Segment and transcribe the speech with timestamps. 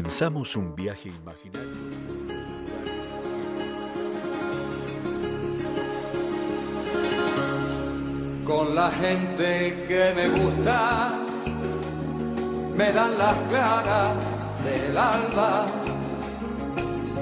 [0.00, 1.68] Comenzamos un viaje imaginario.
[8.46, 11.10] Con la gente que me gusta,
[12.74, 14.16] me dan las caras
[14.64, 15.66] del alba,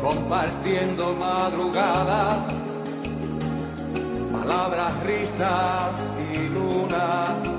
[0.01, 2.47] compartiendo madrugada,
[4.31, 6.01] palabras, risas
[6.33, 7.58] y luna.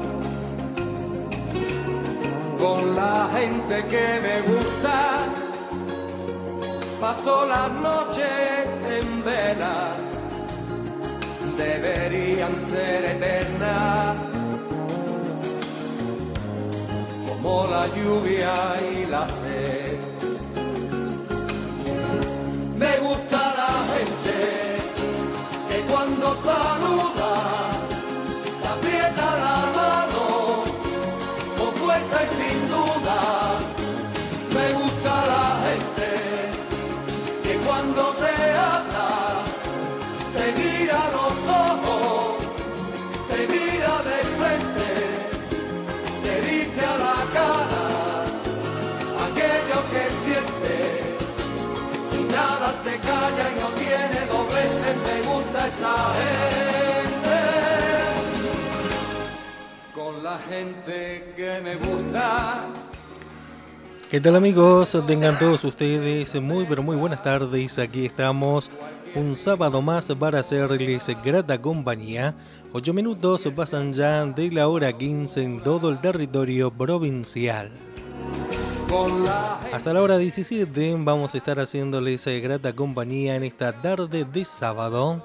[2.59, 4.99] Con la gente que me gusta,
[6.99, 9.93] paso las noches en vela,
[11.57, 14.17] deberían ser eternas.
[17.29, 18.53] Como la lluvia
[18.91, 19.99] y la sed.
[22.77, 23.28] Me gusta
[55.79, 57.39] esa gente
[59.95, 62.65] con la gente que me gusta.
[64.11, 64.97] ¿Qué tal amigos?
[65.07, 67.79] Tengan todos ustedes muy pero muy buenas tardes.
[67.79, 68.69] Aquí estamos
[69.15, 72.35] un sábado más para hacerles grata compañía.
[72.73, 77.71] Ocho minutos pasan ya de la hora 15 en todo el territorio provincial.
[79.71, 85.23] Hasta la hora 17 vamos a estar haciéndoles grata compañía en esta tarde de sábado.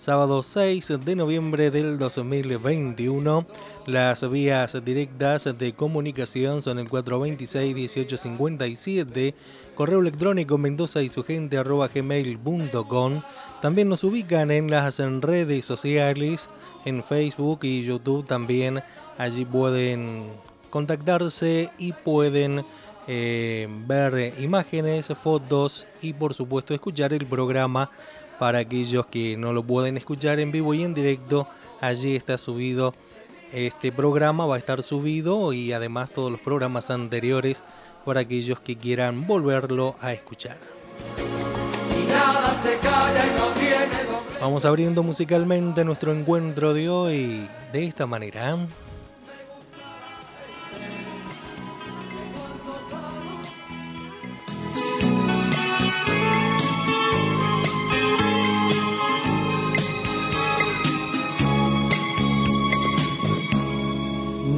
[0.00, 3.46] Sábado 6 de noviembre del 2021.
[3.84, 9.34] Las vías directas de comunicación son el 426-1857,
[9.74, 13.20] correo electrónico mendoza y su gente arroba gmail.com.
[13.60, 16.48] También nos ubican en las redes sociales,
[16.86, 18.82] en Facebook y YouTube también.
[19.18, 20.28] Allí pueden
[20.70, 22.64] contactarse y pueden
[23.06, 27.90] eh, ver imágenes, fotos y por supuesto escuchar el programa
[28.40, 31.46] para aquellos que no lo pueden escuchar en vivo y en directo.
[31.78, 32.94] Allí está subido
[33.52, 37.62] este programa, va a estar subido y además todos los programas anteriores
[38.06, 40.56] para aquellos que quieran volverlo a escuchar.
[44.40, 48.56] Vamos abriendo musicalmente nuestro encuentro de hoy de esta manera.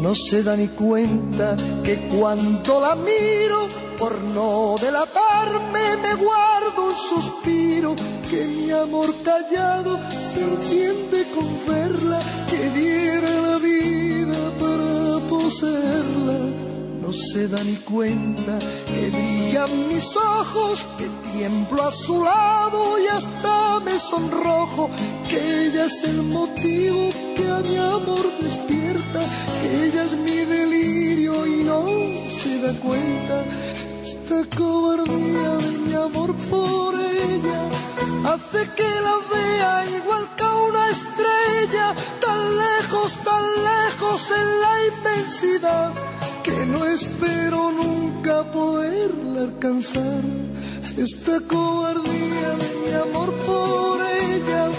[0.02, 3.68] No se da ni cuenta que cuando la miro,
[4.00, 7.94] por no delatarme, me guardo un suspiro,
[8.28, 10.00] que mi amor callado
[10.34, 12.20] se enciende con verla,
[12.50, 16.38] que diera la vida para poseerla.
[17.00, 18.58] No se da ni cuenta
[18.88, 21.08] que brillan mis ojos, que
[21.42, 24.88] tiemblo a su lado y hasta me sonrojo,
[25.28, 29.20] que ella es el motivo que a mi amor despierta,
[29.60, 31.80] que ella es mi delirio y no
[32.38, 33.36] se da cuenta.
[34.04, 37.60] Esta cobardía de mi amor por ella
[38.32, 41.86] hace que la vea igual que a una estrella,
[42.24, 45.92] tan lejos, tan lejos en la inmensidad,
[46.44, 50.51] que no espero nunca poderla alcanzar.
[50.96, 54.70] Esta cobardía de mi amor por ella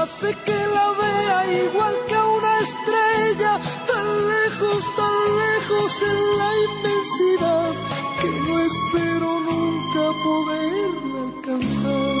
[0.00, 6.50] hace que la vea igual que a una estrella, tan lejos, tan lejos en la
[6.66, 7.72] inmensidad,
[8.20, 12.20] que no espero nunca poderla alcanzar.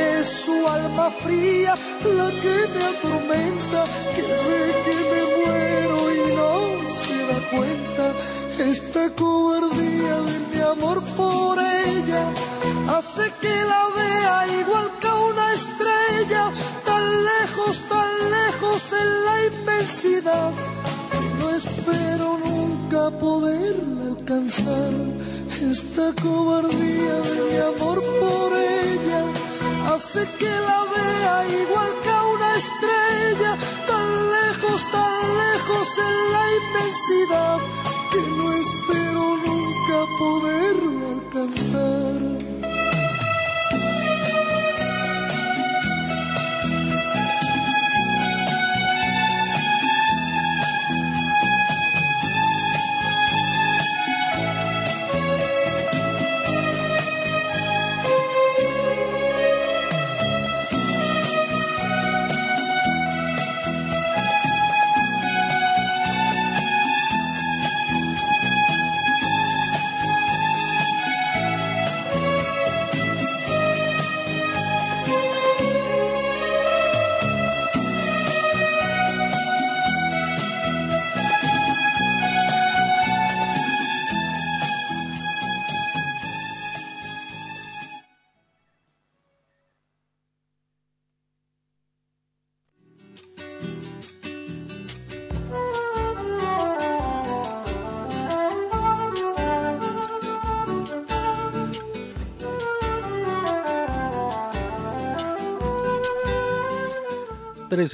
[0.21, 1.73] es su alma fría
[2.17, 3.85] la que me atormenta,
[4.15, 6.53] que ve que me muero y no
[7.01, 8.05] se da cuenta.
[8.71, 12.23] Esta cobardía de mi amor por ella
[12.95, 16.43] hace que la vea igual que una estrella,
[16.85, 20.51] tan lejos, tan lejos en la inmensidad.
[21.39, 24.93] No espero nunca poderla alcanzar.
[25.71, 29.50] Esta cobardía de mi amor por ella
[29.87, 33.51] hace que la vea igual que una estrella,
[33.87, 34.07] tan
[34.37, 35.13] lejos, tan
[35.43, 37.59] lejos en la inmensidad,
[38.11, 42.50] que no espero nunca poderla alcanzar.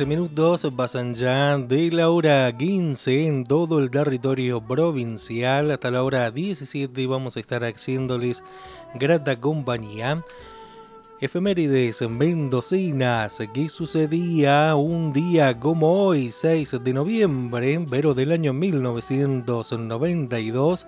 [0.05, 6.29] Minutos pasan ya de la hora 15 en todo el territorio provincial hasta la hora
[6.29, 8.43] 17 vamos a estar haciéndoles
[8.95, 10.21] grata compañía.
[11.21, 20.85] Efemérides mendocinas que sucedía un día como hoy, 6 de noviembre, pero del año 1992,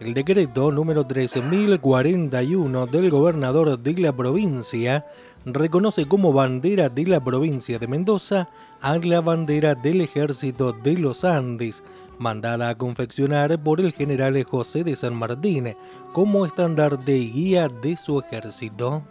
[0.00, 5.06] el decreto número 13.041 del gobernador de la provincia
[5.46, 8.48] reconoce como bandera de la provincia de Mendoza
[8.80, 11.84] a la bandera del ejército de los Andes,
[12.18, 15.76] mandada a confeccionar por el general José de San Martín
[16.12, 19.04] como estandarte y guía de su ejército.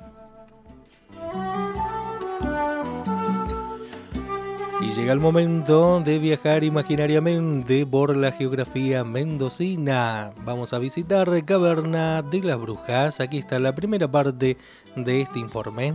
[4.81, 10.31] Y llega el momento de viajar imaginariamente por la geografía mendocina.
[10.43, 13.19] Vamos a visitar Caverna de las Brujas.
[13.19, 14.57] Aquí está la primera parte
[14.95, 15.93] de este informe.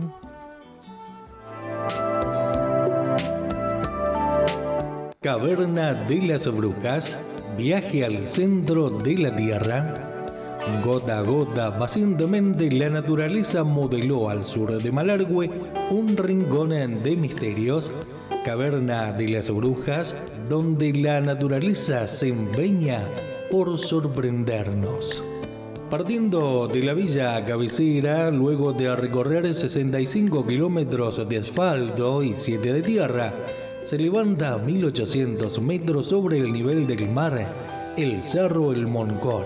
[5.21, 7.17] Caverna de las Brujas,
[7.57, 9.93] viaje al centro de la Tierra.
[10.83, 15.49] Gota a gota, pacientemente, la naturaleza modeló al sur de Malargüe
[15.89, 17.91] un rincón de misterios,
[18.43, 20.15] caverna de las brujas,
[20.49, 22.99] donde la naturaleza se empeña
[23.49, 25.23] por sorprendernos.
[25.91, 32.81] Partiendo de la villa cabecera, luego de recorrer 65 kilómetros de asfalto y 7 de
[32.81, 33.33] tierra,
[33.83, 37.45] se levanta a 1800 metros sobre el nivel del mar
[37.97, 39.45] el Cerro El Moncor.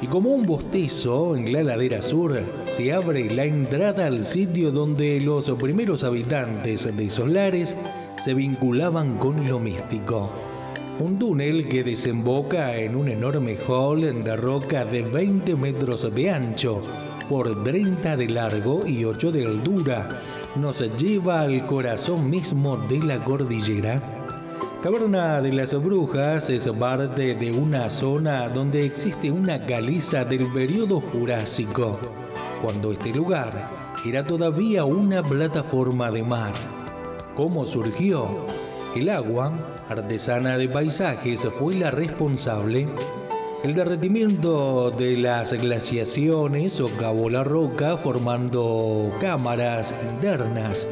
[0.00, 5.20] Y como un bostezo en la ladera sur, se abre la entrada al sitio donde
[5.20, 7.76] los primeros habitantes de Solares
[8.16, 10.55] se vinculaban con lo místico.
[10.98, 16.80] Un túnel que desemboca en un enorme hall de roca de 20 metros de ancho
[17.28, 20.08] por 30 de largo y 8 de altura
[20.54, 24.00] nos lleva al corazón mismo de la cordillera.
[24.82, 31.00] Caverna de las Brujas es parte de una zona donde existe una caliza del periodo
[31.00, 32.00] Jurásico,
[32.62, 36.54] cuando este lugar era todavía una plataforma de mar.
[37.36, 38.46] ¿Cómo surgió?
[38.96, 39.52] El agua,
[39.88, 42.88] artesana de paisajes, fue la responsable
[43.66, 50.86] el derretimiento de las glaciaciones socavó la roca formando cámaras internas.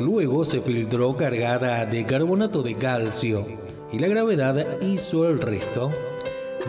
[0.00, 3.46] Luego se filtró cargada de carbonato de calcio
[3.92, 5.92] y la gravedad hizo el resto.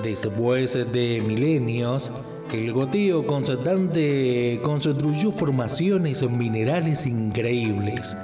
[0.04, 2.12] Después de milenios,
[2.54, 8.16] el goteo constante construyó formaciones minerales increíbles.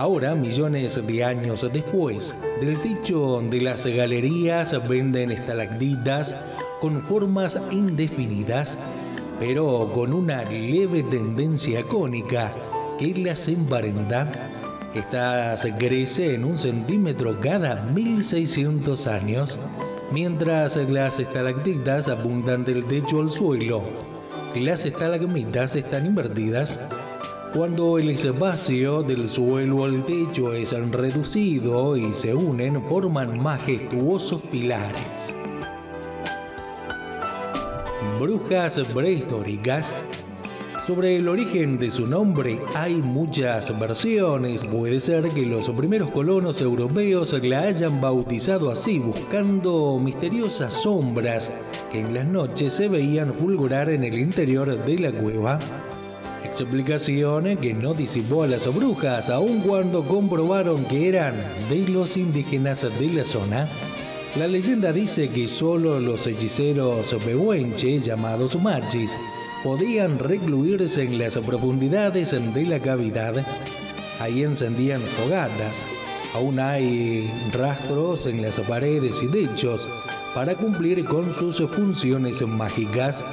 [0.00, 6.34] Ahora, millones de años después, del techo de las galerías venden estalactitas
[6.80, 8.78] con formas indefinidas,
[9.38, 12.50] pero con una leve tendencia cónica
[12.98, 14.26] que las emparenta.
[14.94, 19.58] Estas crecen un centímetro cada 1600 años,
[20.10, 23.82] mientras las estalactitas apuntan del techo al suelo.
[24.54, 26.80] Las estalagmitas están invertidas
[27.54, 35.34] cuando el espacio del suelo al techo es reducido y se unen, forman majestuosos pilares.
[38.20, 39.94] Brujas prehistóricas.
[40.86, 44.64] Sobre el origen de su nombre hay muchas versiones.
[44.64, 51.50] Puede ser que los primeros colonos europeos la hayan bautizado así, buscando misteriosas sombras
[51.90, 55.58] que en las noches se veían fulgurar en el interior de la cueva
[56.44, 62.82] explicación que no disipó a las brujas, aun cuando comprobaron que eran de los indígenas
[62.98, 63.68] de la zona.
[64.36, 69.16] La leyenda dice que solo los hechiceros behuenches, llamados machis,
[69.64, 73.44] podían recluirse en las profundidades de la cavidad.
[74.20, 75.84] Ahí encendían fogatas.
[76.32, 79.88] Aún hay rastros en las paredes y techos
[80.34, 83.24] para cumplir con sus funciones mágicas.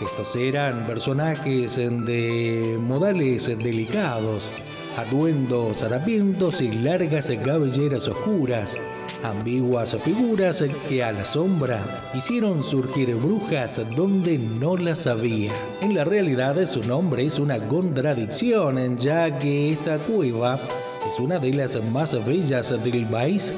[0.00, 4.48] Estos eran personajes de modales delicados,
[4.96, 8.76] atuendos harapientos y largas cabelleras oscuras,
[9.24, 15.52] ambiguas figuras que a la sombra hicieron surgir brujas donde no las había.
[15.80, 20.60] En la realidad su nombre es una contradicción, ya que esta cueva
[21.08, 23.52] es una de las más bellas del país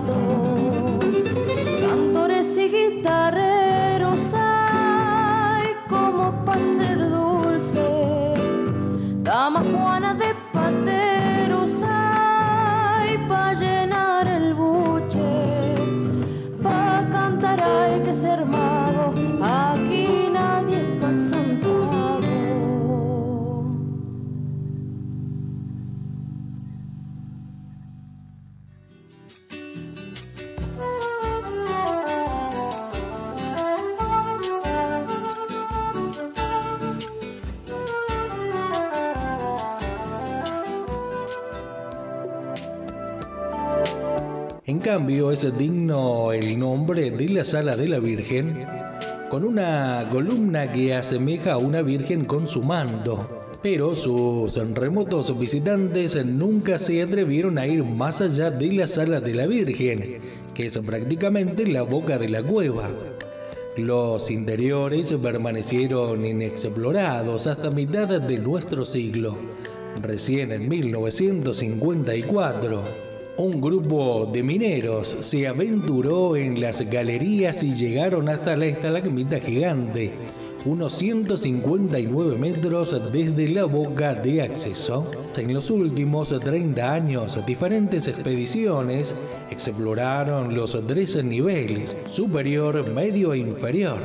[0.00, 0.47] pa' llenar
[44.88, 48.64] cambio, es digno el nombre de la Sala de la Virgen,
[49.28, 53.44] con una columna que asemeja a una virgen con su mando.
[53.62, 59.34] Pero sus remotos visitantes nunca se atrevieron a ir más allá de la Sala de
[59.34, 60.20] la Virgen,
[60.54, 62.88] que es prácticamente la boca de la cueva.
[63.76, 69.36] Los interiores permanecieron inexplorados hasta mitad de nuestro siglo.
[70.00, 73.07] Recién en 1954,
[73.38, 80.10] un grupo de mineros se aventuró en las galerías y llegaron hasta la estalagmita gigante,
[80.64, 85.08] unos 159 metros desde la boca de acceso.
[85.36, 89.14] En los últimos 30 años, diferentes expediciones
[89.52, 94.00] exploraron los tres niveles, superior, medio e inferior,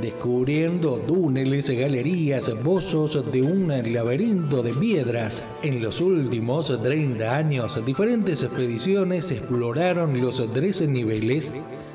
[0.00, 5.44] descubriendo túneles, galerías, pozos de un laberinto de piedras.
[5.62, 11.52] En los últimos 30 años, diferentes expediciones exploraron los tres niveles,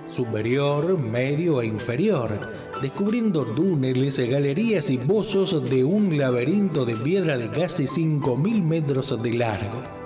[0.07, 2.39] superior, medio e inferior,
[2.81, 9.33] descubriendo túneles, galerías y pozos de un laberinto de piedra de casi 5.000 metros de
[9.33, 10.02] largo.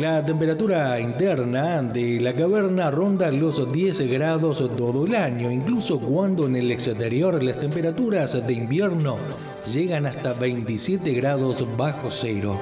[0.00, 6.46] La temperatura interna de la caverna ronda los 10 grados todo el año, incluso cuando
[6.46, 9.18] en el exterior las temperaturas de invierno
[9.72, 12.56] llegan hasta 27 grados bajo cero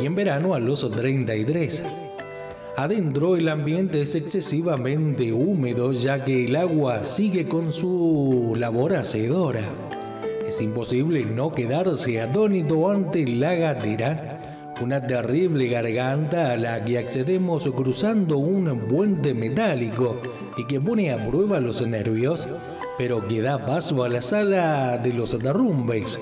[0.00, 1.84] y en verano a los 33.
[2.76, 9.62] Adentro el ambiente es excesivamente húmedo ya que el agua sigue con su labor hacedora.
[10.48, 14.41] Es imposible no quedarse atónito ante la gatera,
[14.82, 20.20] una terrible garganta a la que accedemos cruzando un puente metálico
[20.56, 22.48] y que pone a prueba los nervios,
[22.98, 26.20] pero que da paso a la sala de los derrumbes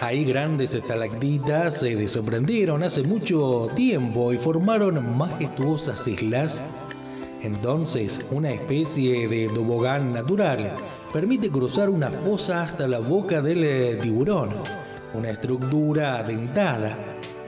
[0.00, 6.62] Ahí grandes estalactitas se desprendieron hace mucho tiempo y formaron majestuosas islas.
[7.42, 10.74] Entonces, una especie de tobogán natural
[11.12, 14.48] permite cruzar una fosa hasta la boca del tiburón,
[15.14, 16.98] una estructura dentada.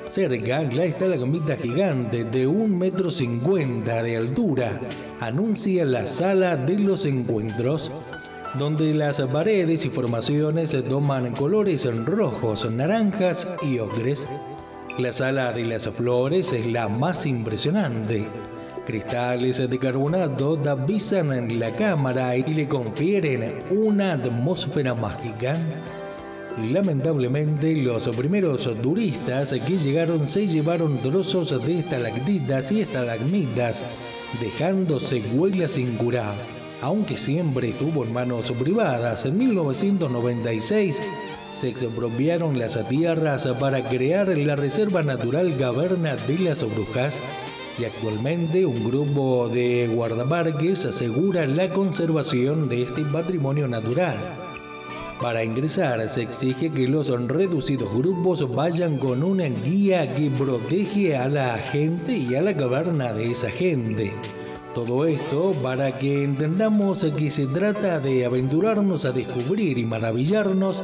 [0.08, 4.80] Cerca, la estalagmita gigante de un metro cincuenta de altura
[5.20, 7.90] anuncia la sala de los encuentros
[8.54, 14.28] donde las paredes y formaciones toman colores rojos, naranjas y ocres.
[14.98, 18.26] La sala de las flores es la más impresionante.
[18.86, 25.56] Cristales de carbonato tapisan en la cámara y le confieren una atmósfera mágica.
[26.58, 33.82] Lamentablemente, los primeros turistas que llegaron se llevaron trozos de estalactitas y estalagmitas,
[34.40, 39.24] dejando secuelas incurables aunque siempre estuvo en manos privadas.
[39.24, 41.00] En 1996
[41.56, 47.20] se expropiaron las tierras para crear la Reserva Natural Gaberna de las Brujas
[47.78, 54.51] y actualmente un grupo de guardaparques asegura la conservación de este patrimonio natural.
[55.22, 61.28] Para ingresar se exige que los reducidos grupos vayan con una guía que protege a
[61.28, 64.12] la gente y a la caverna de esa gente.
[64.74, 70.82] Todo esto para que entendamos que se trata de aventurarnos a descubrir y maravillarnos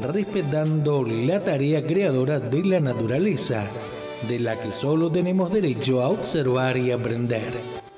[0.00, 3.66] respetando la tarea creadora de la naturaleza,
[4.28, 7.89] de la que solo tenemos derecho a observar y aprender.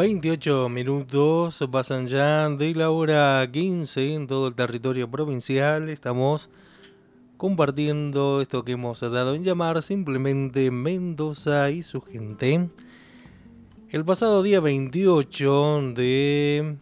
[0.00, 5.90] 28 minutos pasan ya de la hora 15 en todo el territorio provincial.
[5.90, 6.48] Estamos
[7.36, 12.70] compartiendo esto que hemos dado en llamar simplemente Mendoza y su gente.
[13.90, 16.78] El pasado día 28 de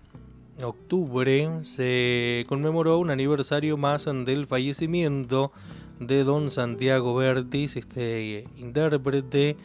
[0.63, 5.51] octubre se conmemoró un aniversario más del fallecimiento
[5.99, 9.57] de don Santiago Bertis, este intérprete,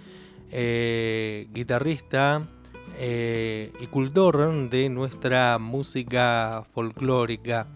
[0.50, 2.48] eh, guitarrista,
[2.98, 7.68] eh, y cultor de nuestra música folclórica.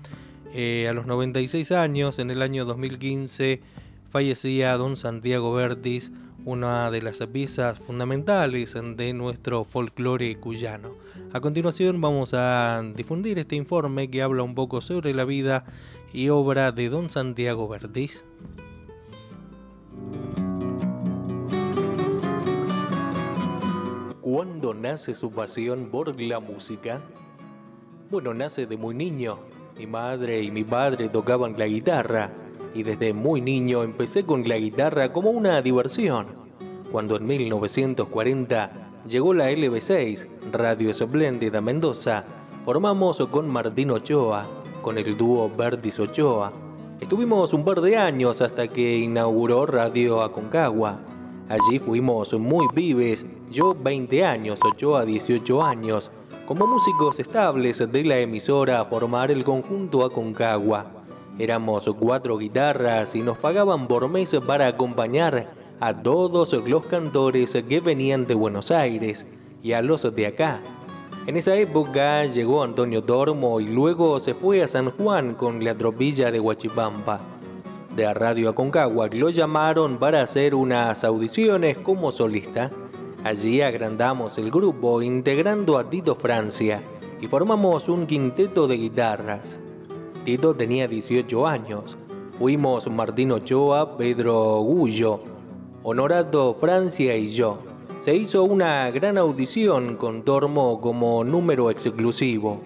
[0.53, 3.61] Eh, a los 96 años, en el año 2015,
[4.09, 6.11] fallecía don Santiago Vertis,
[6.45, 10.95] una de las piezas fundamentales de nuestro folclore cuyano.
[11.33, 15.65] A continuación vamos a difundir este informe que habla un poco sobre la vida
[16.13, 18.23] y obra de don Santiago Vertis.
[24.29, 26.99] ¿Cuándo nace su pasión por la música?
[28.11, 29.39] Bueno, nace de muy niño.
[29.77, 32.31] Mi madre y mi padre tocaban la guitarra
[32.73, 36.25] y desde muy niño empecé con la guitarra como una diversión.
[36.91, 38.71] Cuando en 1940
[39.07, 42.25] llegó la LB6, Radio Espléndida Mendoza,
[42.65, 44.45] formamos con Martín Ochoa,
[44.81, 46.51] con el dúo Verdis Ochoa.
[46.99, 50.99] Estuvimos un par de años hasta que inauguró Radio Aconcagua.
[51.47, 56.11] Allí fuimos muy vives, yo 20 años, Ochoa 18 años,
[56.47, 60.85] como músicos estables de la emisora a formar el conjunto Aconcagua.
[61.39, 67.79] Éramos cuatro guitarras y nos pagaban por mes para acompañar a todos los cantores que
[67.79, 69.25] venían de Buenos Aires
[69.61, 70.61] y a los de acá.
[71.25, 75.75] En esa época llegó Antonio Dormo y luego se fue a San Juan con la
[75.75, 77.19] tropilla de Huachipampa
[77.97, 82.69] de Radio Aconcagua lo llamaron para hacer unas audiciones como solista.
[83.27, 86.81] Allí agrandamos el grupo integrando a Tito Francia
[87.19, 89.59] y formamos un quinteto de guitarras.
[90.23, 91.97] Tito tenía 18 años.
[92.39, 95.19] Fuimos Martín Ochoa, Pedro Gullo,
[95.83, 97.57] Honorato Francia y yo.
[97.99, 102.61] Se hizo una gran audición con Tormo como número exclusivo.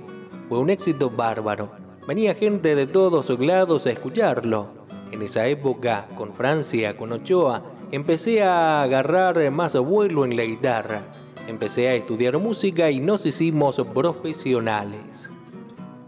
[0.47, 1.71] Fue un éxito bárbaro.
[2.07, 4.67] Venía gente de todos lados a escucharlo.
[5.11, 11.03] En esa época, con Francia, con Ochoa, empecé a agarrar más vuelo en la guitarra.
[11.47, 15.29] Empecé a estudiar música y nos hicimos profesionales.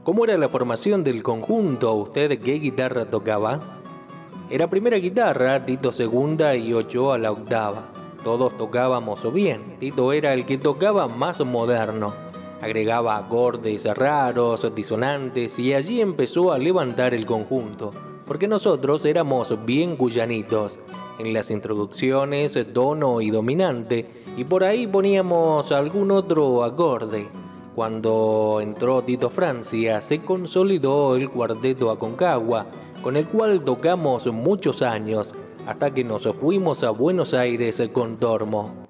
[0.03, 1.93] ¿Cómo era la formación del conjunto?
[1.93, 3.81] ¿Usted qué guitarra tocaba?
[4.49, 7.91] Era primera guitarra, Tito segunda y Ochoa la octava.
[8.23, 12.13] Todos tocábamos bien, Tito era el que tocaba más moderno.
[12.61, 17.91] Agregaba acordes raros, disonantes y allí empezó a levantar el conjunto
[18.33, 20.79] porque nosotros éramos bien guyanitos.
[21.19, 27.27] En las introducciones, tono y dominante, y por ahí poníamos algún otro acorde.
[27.75, 32.65] Cuando entró Tito Francia, se consolidó el cuarteto Aconcagua,
[33.03, 35.35] con el cual tocamos muchos años,
[35.67, 38.82] hasta que nos fuimos a Buenos Aires con Tormo.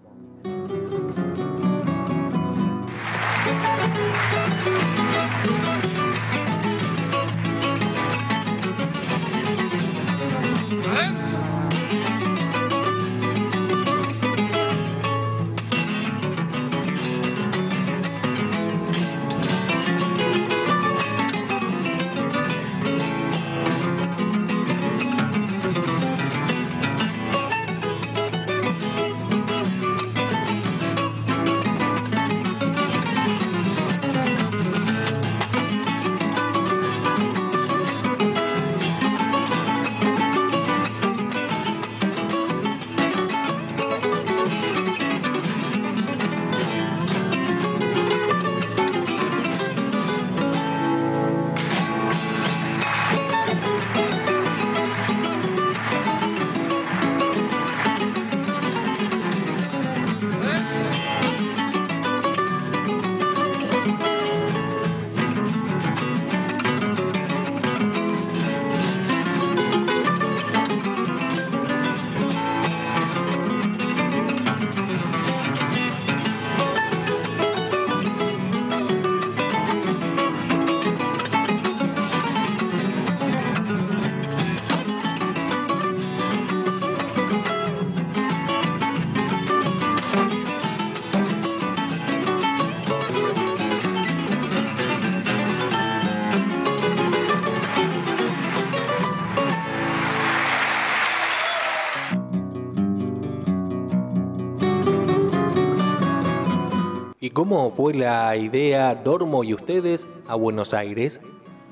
[107.83, 111.19] Fue la idea Dormo y ustedes a Buenos Aires?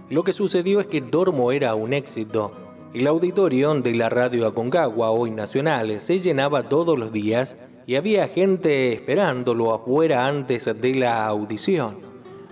[0.09, 2.51] Lo que sucedió es que Dormo era un éxito.
[2.93, 7.55] El auditorio de la radio Aconcagua, hoy nacional, se llenaba todos los días
[7.87, 11.99] y había gente esperándolo afuera antes de la audición.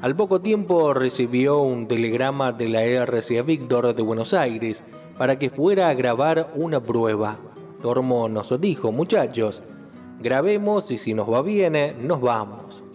[0.01, 4.81] Al poco tiempo recibió un telegrama de la RCA Víctor de Buenos Aires
[5.17, 7.37] para que fuera a grabar una prueba.
[7.83, 9.61] Dormo nos dijo, muchachos,
[10.21, 11.75] grabemos y si nos va bien,
[12.07, 12.85] nos vamos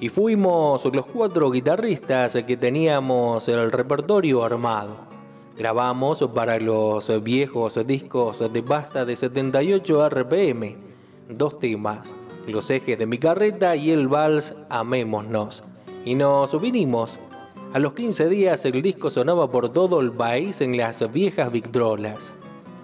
[0.00, 4.96] y fuimos los cuatro guitarristas que teníamos el repertorio armado.
[5.58, 10.76] Grabamos para los viejos discos de pasta de 78 RPM,
[11.28, 12.14] dos temas,
[12.46, 15.62] Los ejes de mi carreta y el vals Amémonos.
[16.06, 17.18] Y nos vinimos.
[17.74, 22.32] A los 15 días el disco sonaba por todo el país en las viejas Victrolas.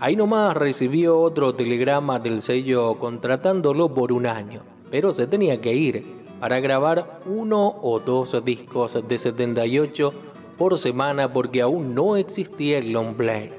[0.00, 5.72] Ahí nomás recibió otro telegrama del sello contratándolo por un año, pero se tenía que
[5.72, 10.12] ir para grabar uno o dos discos de 78
[10.58, 13.50] por semana porque aún no existía el long play.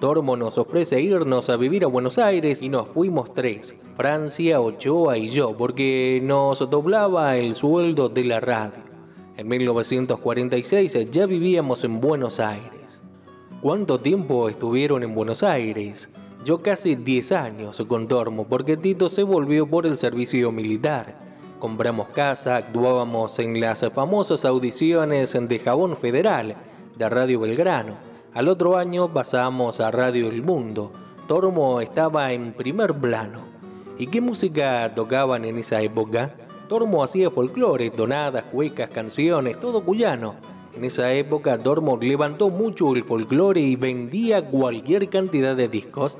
[0.00, 5.16] Tormo nos ofrece irnos a vivir a Buenos Aires y nos fuimos tres, Francia, Ochoa
[5.16, 8.82] y yo, porque nos doblaba el sueldo de la radio.
[9.36, 13.00] En 1946 ya vivíamos en Buenos Aires.
[13.60, 16.08] ¿Cuánto tiempo estuvieron en Buenos Aires?
[16.44, 21.31] Yo casi 10 años con Tormo porque Tito se volvió por el servicio militar
[21.62, 26.56] compramos casa, actuábamos en las famosas audiciones de Jabón Federal
[26.96, 27.94] de Radio Belgrano.
[28.34, 30.90] Al otro año pasamos a Radio El Mundo.
[31.28, 33.44] Tormo estaba en primer plano.
[33.96, 36.34] ¿Y qué música tocaban en esa época?
[36.68, 40.34] Tormo hacía folclore, tonadas, cuecas, canciones, todo cuyano.
[40.74, 46.18] En esa época Tormo levantó mucho el folclore y vendía cualquier cantidad de discos.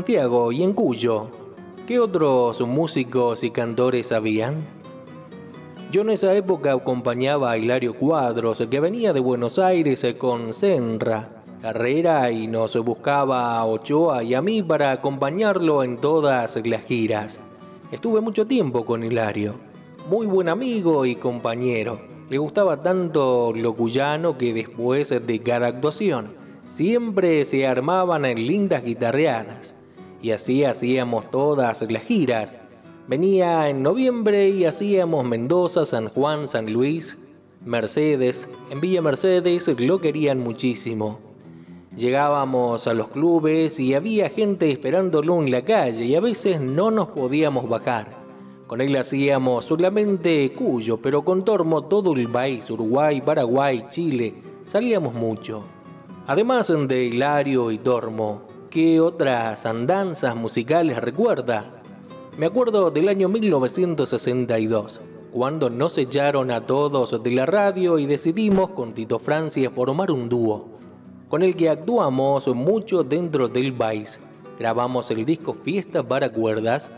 [0.00, 1.28] Santiago y en Cuyo,
[1.86, 4.56] ¿qué otros músicos y cantores habían?
[5.92, 11.42] Yo en esa época acompañaba a Hilario Cuadros, que venía de Buenos Aires con Senra,
[11.60, 17.38] Carrera y nos buscaba a Ochoa y a mí para acompañarlo en todas las giras.
[17.92, 19.56] Estuve mucho tiempo con Hilario,
[20.08, 22.00] muy buen amigo y compañero.
[22.30, 26.28] Le gustaba tanto lo cuyano que después de cada actuación
[26.64, 29.74] siempre se armaban en lindas guitarreadas.
[30.22, 32.56] Y así hacíamos todas las giras,
[33.10, 37.18] Venía en noviembre y hacíamos Mendoza, San Juan, San Luis,
[37.64, 38.48] Mercedes.
[38.70, 41.18] En Villa Mercedes lo querían muchísimo.
[41.96, 46.92] Llegábamos a los clubes y había gente esperándolo en la calle y a veces no
[46.92, 48.16] nos podíamos bajar.
[48.68, 54.34] Con él hacíamos solamente Cuyo, pero con Tormo todo el país, Uruguay, Paraguay, Chile,
[54.66, 55.64] salíamos mucho.
[56.28, 61.82] Además de Hilario y Tormo, ¿qué otras andanzas musicales recuerda?
[62.38, 65.00] Me acuerdo del año 1962,
[65.32, 70.28] cuando nos echaron a todos de la radio y decidimos con Tito Francia formar un
[70.28, 70.68] dúo,
[71.28, 74.20] con el que actuamos mucho dentro del país.
[74.56, 76.92] Grabamos el disco Fiesta para Cuerdas.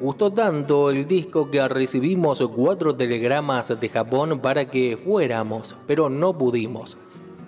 [0.00, 6.36] Gustó tanto el disco que recibimos cuatro telegramas de Japón para que fuéramos, pero no
[6.36, 6.96] pudimos.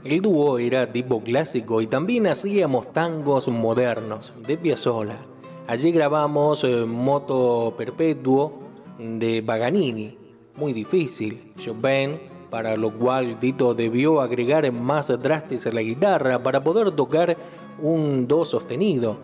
[0.09, 5.19] El dúo era tipo clásico y también hacíamos tangos modernos de Piazzolla.
[5.67, 8.53] Allí grabamos eh, Moto Perpetuo
[9.01, 10.17] de Paganini,
[10.55, 11.53] muy difícil.
[11.59, 17.37] Chopin, para lo cual Tito debió agregar más trastes a la guitarra para poder tocar
[17.83, 19.17] un do sostenido.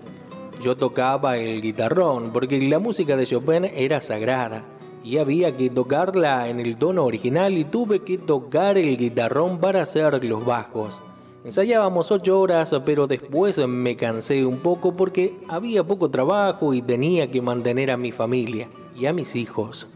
[0.61, 4.65] Yo tocaba el guitarrón porque la música de Chopin era sagrada
[5.05, 9.83] y había que tocarla en el tono original y tuve que tocar el guitarrón para
[9.83, 11.01] hacer los bajos.
[11.45, 17.31] Ensayábamos ocho horas, pero después me cansé un poco porque había poco trabajo y tenía
[17.33, 19.89] que mantener a mi familia y a mis hijos.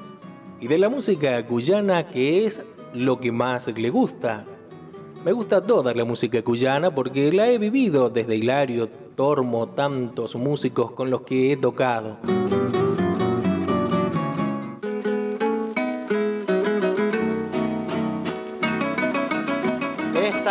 [0.61, 4.45] Y de la música cuyana, que es lo que más le gusta.
[5.25, 10.93] Me gusta toda la música cuyana porque la he vivido desde Hilario, Tormo, tantos músicos
[10.93, 12.19] con los que he tocado.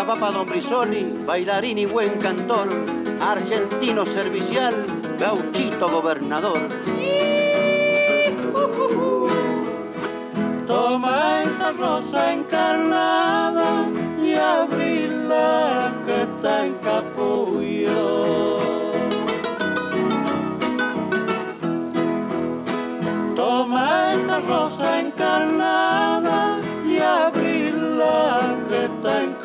[0.06, 2.70] Papa Don Brisoli, bailarín y buen cantor,
[3.20, 4.76] argentino servicial,
[5.20, 6.60] gauchito gobernador.
[10.68, 13.88] Toma esta rosa encarnada
[14.24, 18.60] y abrirla que está en capullo.
[23.36, 29.45] Toma esta rosa encarnada y abrirla que está en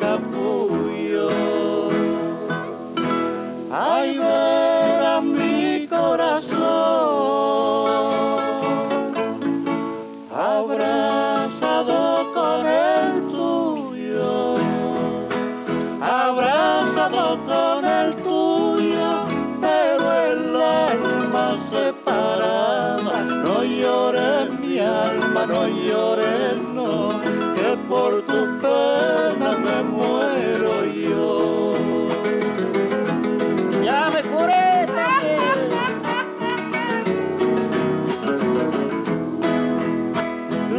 [26.73, 27.19] no
[27.55, 31.51] que por tu pena me muero yo.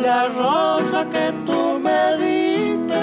[0.02, 3.02] la rosa que tú me diste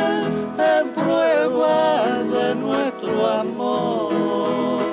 [0.57, 4.83] en prueba de nuestro amor.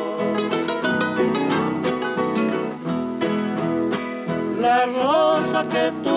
[4.61, 6.16] La rosa que tú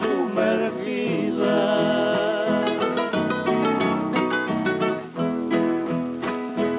[0.00, 1.58] sumergida.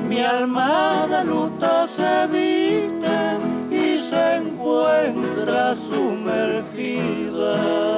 [0.07, 3.37] Mi alma de luto se viste
[3.69, 7.88] y se encuentra sumergida.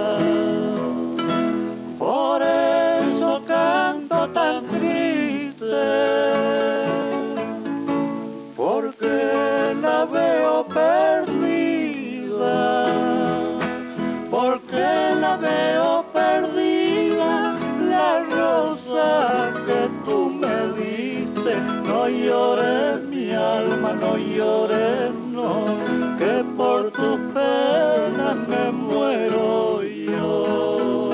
[24.01, 25.77] No
[26.17, 31.09] que por tu pena me muero yo.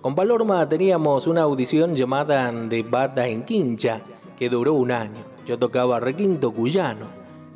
[0.00, 4.00] Con Palorma teníamos una audición llamada De Bata en Quincha,
[4.38, 5.22] que duró un año.
[5.46, 7.06] Yo tocaba requinto cuyano.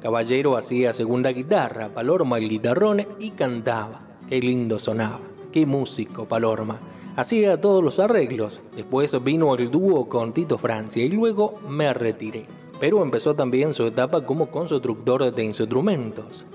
[0.00, 4.00] Caballero hacía segunda guitarra, Palorma el guitarrón y cantaba.
[4.28, 5.20] Qué lindo sonaba.
[5.52, 6.78] Qué músico, Palorma.
[7.20, 8.62] Hacía todos los arreglos.
[8.74, 12.46] Después vino el dúo con Tito Francia y luego me retiré.
[12.80, 16.46] Pero empezó también su etapa como constructor de instrumentos.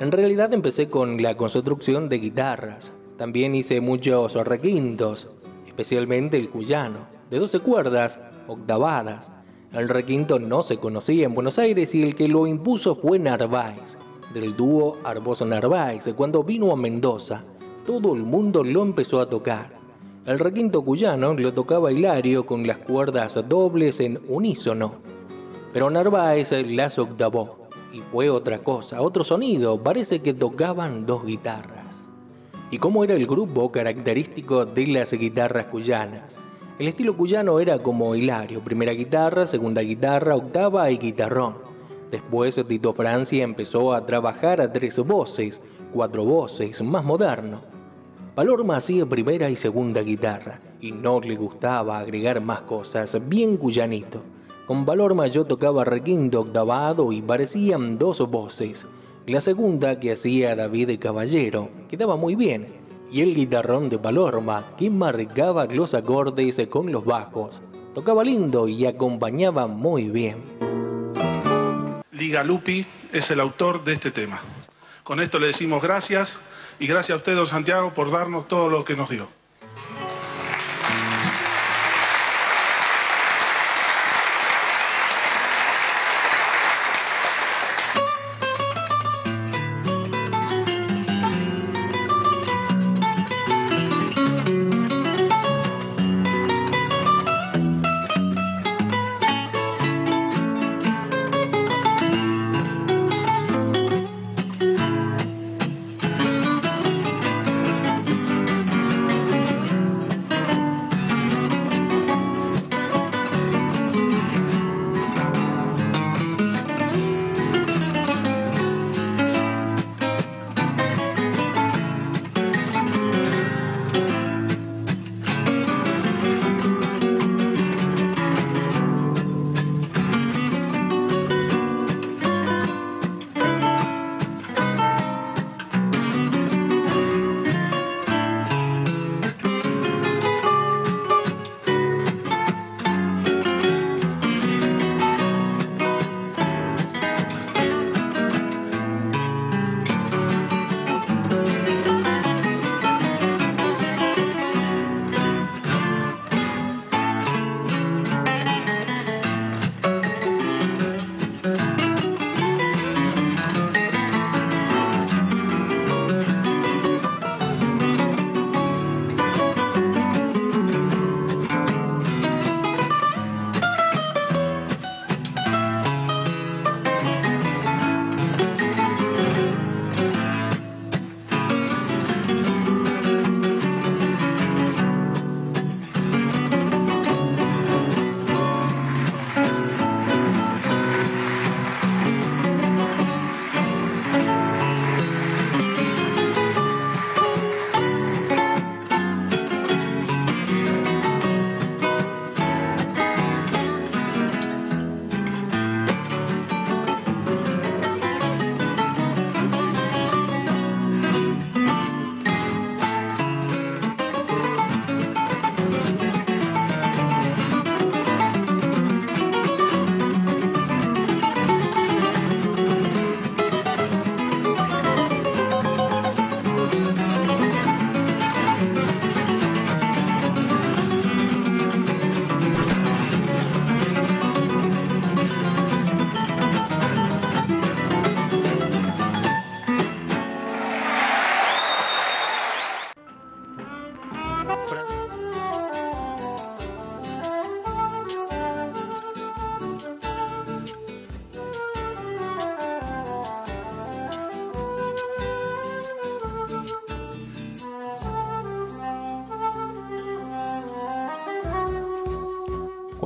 [0.00, 5.28] En realidad empecé con la construcción de guitarras, también hice muchos requintos,
[5.66, 8.18] especialmente el cuyano, de 12 cuerdas,
[8.48, 9.30] octavadas.
[9.74, 13.98] El requinto no se conocía en Buenos Aires y el que lo impuso fue Narváez,
[14.32, 16.06] del dúo Arboso Narváez.
[16.16, 17.44] Cuando vino a Mendoza,
[17.84, 19.81] todo el mundo lo empezó a tocar.
[20.24, 24.92] El requinto cuyano lo tocaba Hilario con las cuerdas dobles en unísono,
[25.72, 32.04] pero Narváez las octavó y fue otra cosa, otro sonido, parece que tocaban dos guitarras
[32.70, 36.38] y cómo era el grupo característico de las guitarras cuyanas.
[36.78, 41.56] El estilo cuyano era como Hilario, primera guitarra, segunda guitarra, octava y guitarrón.
[42.12, 45.60] Después Tito Francia empezó a trabajar a tres voces,
[45.92, 47.71] cuatro voces, más moderno.
[48.34, 54.22] Palorma hacía primera y segunda guitarra y no le gustaba agregar más cosas, bien cuyanito.
[54.66, 58.86] Con Palorma yo tocaba requinto octavado y parecían dos voces.
[59.26, 62.68] La segunda que hacía David Caballero quedaba muy bien,
[63.10, 67.60] y el guitarrón de Palorma que marcaba los acordes con los bajos.
[67.92, 70.38] Tocaba lindo y acompañaba muy bien.
[72.10, 74.40] Liga Lupi es el autor de este tema.
[75.04, 76.38] Con esto le decimos gracias
[76.82, 79.28] y gracias a usted, don Santiago, por darnos todo lo que nos dio.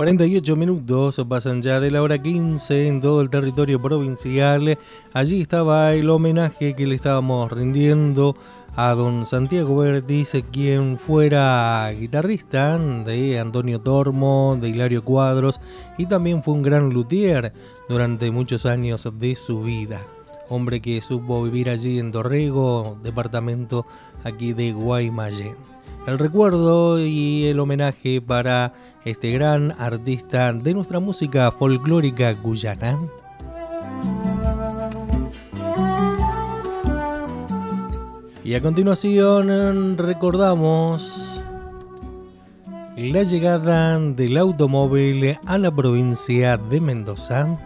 [0.07, 4.79] 48 minutos pasan ya de la hora 15 en todo el territorio provincial.
[5.13, 8.37] Allí estaba el homenaje que le estábamos rindiendo
[8.77, 15.59] a don Santiago Vertis, quien fuera guitarrista de Antonio Tormo, de Hilario Cuadros
[15.99, 17.53] y también fue un gran luthier
[17.89, 20.03] durante muchos años de su vida.
[20.49, 23.87] Hombre que supo vivir allí en Dorrego, departamento
[24.23, 25.57] aquí de Guaymallén.
[26.07, 28.73] El recuerdo y el homenaje para
[29.07, 32.99] este gran artista de nuestra música folclórica guyana.
[38.43, 41.41] Y a continuación recordamos
[42.97, 47.57] la llegada del automóvil a la provincia de Mendoza.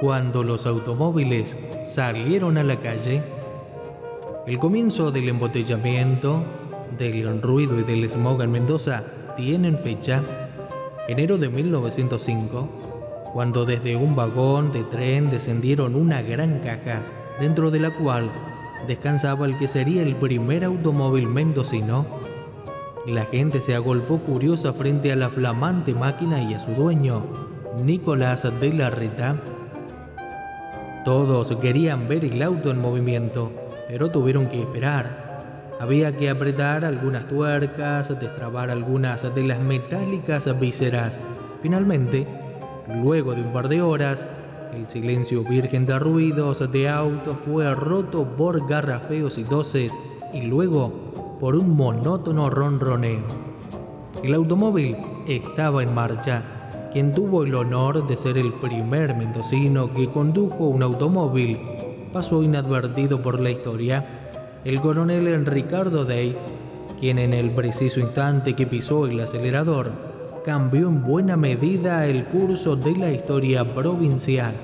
[0.00, 3.37] Cuando los automóviles salieron a la calle,
[4.48, 6.42] el comienzo del embotellamiento,
[6.98, 9.04] del ruido y del smog en Mendoza
[9.36, 10.22] tienen fecha
[11.06, 12.66] enero de 1905,
[13.34, 17.02] cuando desde un vagón de tren descendieron una gran caja
[17.38, 18.30] dentro de la cual
[18.86, 22.06] descansaba el que sería el primer automóvil mendocino.
[23.06, 27.22] La gente se agolpó curiosa frente a la flamante máquina y a su dueño,
[27.84, 29.36] Nicolás de la Reta.
[31.04, 35.74] Todos querían ver el auto en movimiento pero tuvieron que esperar.
[35.80, 41.18] Había que apretar algunas tuercas, destrabar algunas de las metálicas vísceras.
[41.62, 42.26] Finalmente,
[43.02, 44.26] luego de un par de horas,
[44.74, 49.92] el silencio virgen de ruidos de auto fue roto por garrafeos y toses
[50.32, 53.22] y luego por un monótono ronroneo.
[54.22, 56.42] El automóvil estaba en marcha.
[56.92, 61.58] Quien tuvo el honor de ser el primer mendocino que condujo un automóvil
[62.12, 64.04] pasó inadvertido por la historia.
[64.64, 66.36] El coronel Ricardo Day,
[66.98, 69.92] quien en el preciso instante que pisó el acelerador,
[70.44, 74.54] cambió en buena medida el curso de la historia provincial.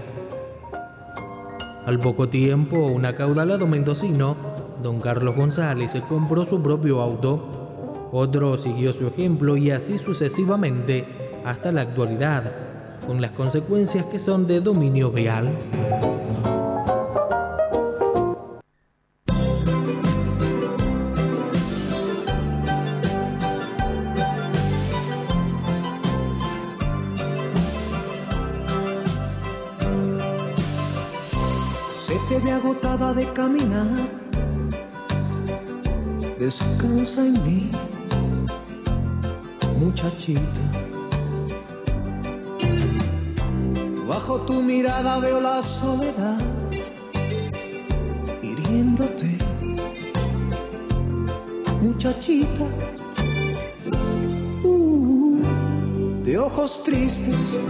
[1.87, 4.37] Al poco tiempo, un acaudalado mendocino,
[4.83, 8.09] don Carlos González, compró su propio auto.
[8.11, 11.05] Otro siguió su ejemplo y así sucesivamente
[11.45, 12.53] hasta la actualidad,
[13.07, 15.51] con las consecuencias que son de dominio real.
[33.15, 33.87] De caminar,
[36.39, 37.71] descansa en mí,
[39.79, 40.65] muchachita.
[44.09, 46.41] Bajo tu mirada veo la soledad
[48.43, 49.39] hiriéndote,
[51.81, 52.65] muchachita.
[54.65, 55.41] Uh,
[56.25, 57.61] de ojos tristes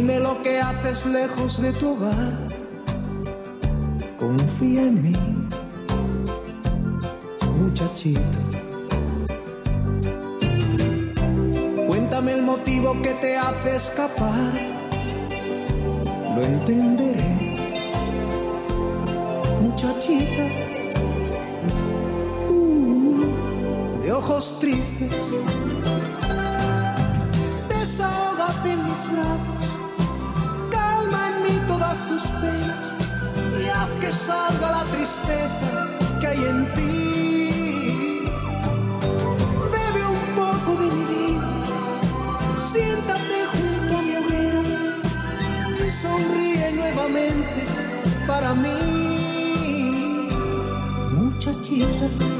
[0.00, 2.32] Dime lo que haces lejos de tu hogar.
[4.18, 5.12] Confía en mí,
[7.58, 8.38] muchachita.
[11.86, 14.52] Cuéntame el motivo que te hace escapar.
[16.34, 17.36] Lo entenderé,
[19.60, 20.46] muchachita.
[22.48, 25.30] Uh, de ojos tristes.
[27.68, 29.79] Desahógate en mis brazos
[33.58, 35.88] y haz que salga la tristeza
[36.20, 38.24] que hay en ti.
[39.72, 41.50] Bebe un poco de mi vino,
[42.56, 44.62] siéntate junto a mi hoguera
[45.86, 47.64] y sonríe nuevamente
[48.26, 50.28] para mí,
[51.12, 52.39] muchachita.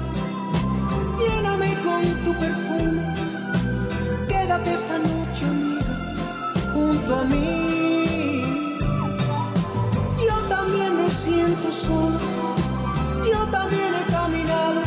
[4.65, 5.93] Esta noche, amiga,
[6.73, 8.77] junto a mí.
[10.25, 12.19] Yo también me siento solo,
[13.31, 14.81] yo también he caminado,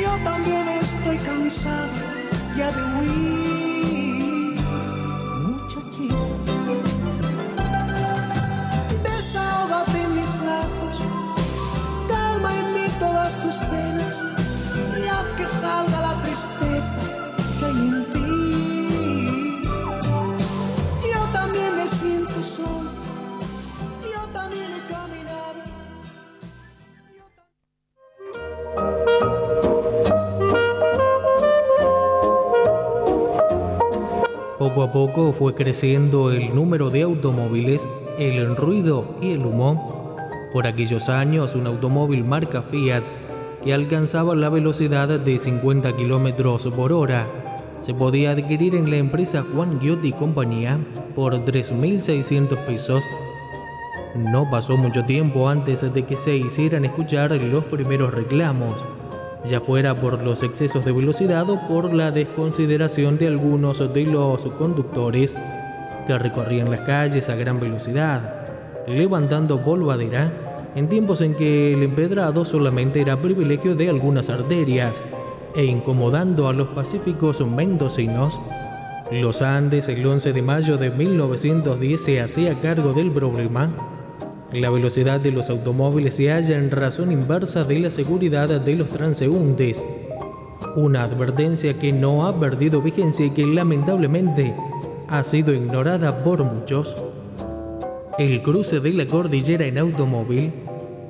[0.00, 1.92] yo también estoy cansado
[2.56, 3.43] ya de huir.
[35.04, 37.86] Poco fue creciendo el número de automóviles,
[38.18, 40.16] el ruido y el humo.
[40.50, 43.02] Por aquellos años, un automóvil marca Fiat
[43.62, 47.28] que alcanzaba la velocidad de 50 kilómetros por hora
[47.80, 50.78] se podía adquirir en la empresa Juan Giotti y compañía
[51.14, 53.02] por 3.600 pesos.
[54.14, 58.82] No pasó mucho tiempo antes de que se hicieran escuchar los primeros reclamos,
[59.44, 64.46] ya fuera por los excesos de velocidad o por la desconsideración de algunos de los
[64.58, 65.34] conductores
[66.06, 68.34] que recorrían las calles a gran velocidad,
[68.86, 70.32] levantando polvadera
[70.74, 75.02] en tiempos en que el empedrado solamente era privilegio de algunas arterias
[75.54, 78.38] e incomodando a los pacíficos mendocinos.
[79.12, 83.93] Los Andes el 11 de mayo de 1910 se hacía cargo del problema.
[84.54, 88.88] La velocidad de los automóviles se halla en razón inversa de la seguridad de los
[88.88, 89.84] transeúntes.
[90.76, 94.54] Una advertencia que no ha perdido vigencia y que lamentablemente
[95.08, 96.96] ha sido ignorada por muchos.
[98.16, 100.52] El cruce de la cordillera en automóvil.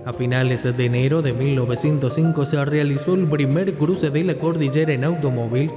[0.06, 5.04] A finales de enero de 1905 se realizó el primer cruce de la cordillera en
[5.04, 5.70] automóvil.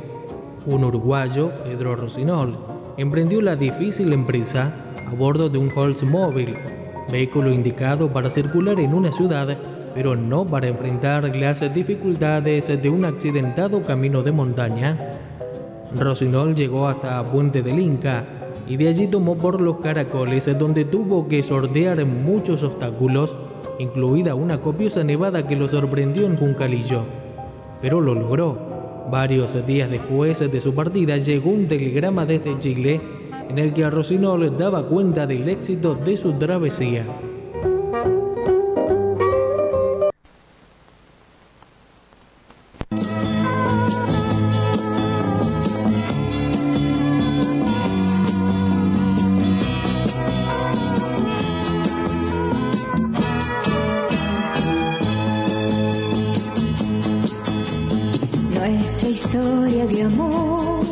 [0.66, 2.58] Un uruguayo, Pedro Rocinol,
[2.96, 4.74] emprendió la difícil empresa
[5.06, 9.58] a bordo de un Oldsmobile, vehículo indicado para circular en una ciudad,
[9.94, 15.20] pero no para enfrentar las dificultades de un accidentado camino de montaña.
[15.96, 18.26] Rocinol llegó hasta Puente del Inca
[18.68, 23.36] y de allí tomó por los caracoles donde tuvo que sortear muchos obstáculos,
[23.80, 27.04] incluida una copiosa nevada que lo sorprendió en Juncalillo.
[27.82, 28.68] Pero lo logró.
[29.10, 33.00] Varios días después de su partida llegó un telegrama desde Chile
[33.50, 37.06] en el que a Rocinol daba cuenta del éxito de su travesía.
[58.54, 60.87] Nuestra historia de amor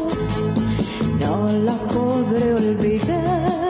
[1.36, 3.64] no la podré olvidar.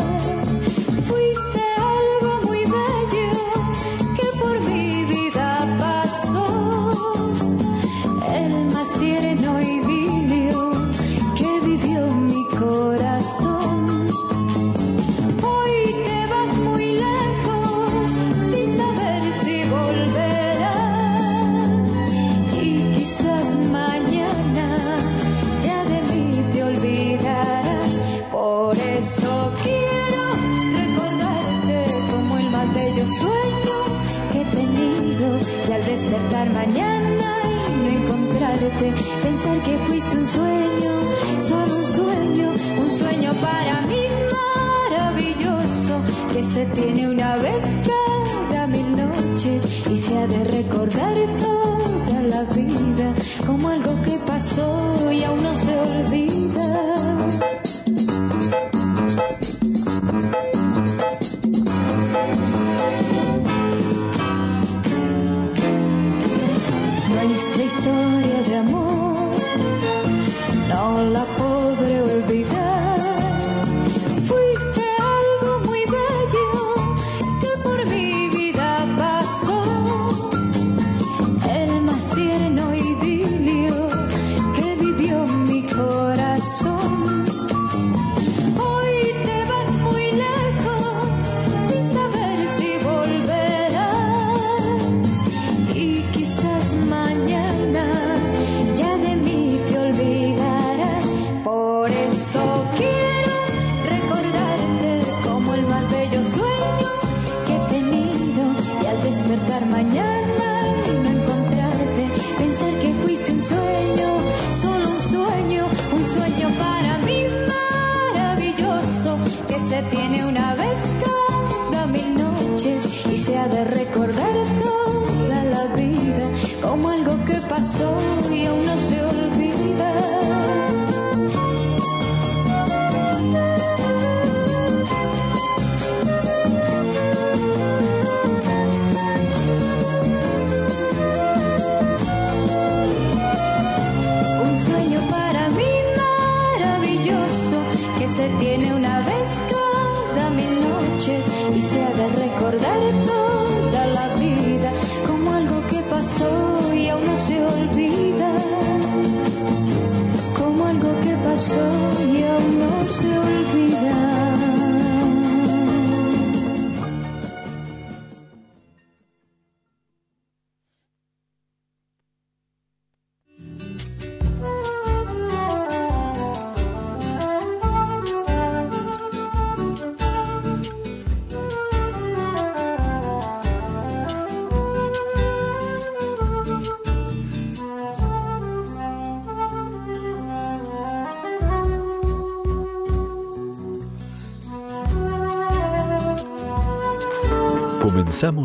[54.55, 54.94] Que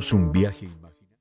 [0.01, 1.19] Un viaje imaginario.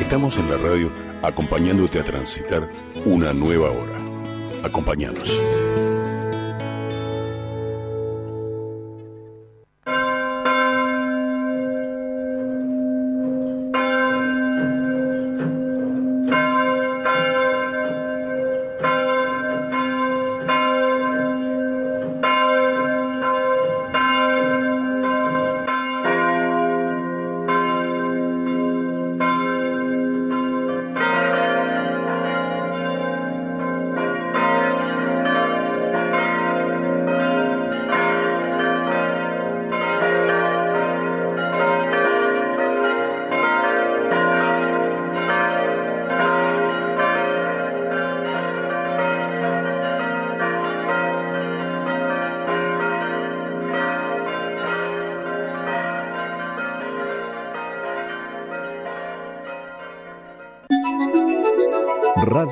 [0.00, 0.90] Estamos en la radio
[1.22, 2.70] acompañándote a transitar
[3.04, 3.98] una nueva hora.
[4.64, 5.40] Acompáñanos.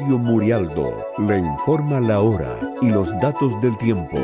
[0.08, 4.16] Radio Murialdo le informa la hora y los datos del tiempo.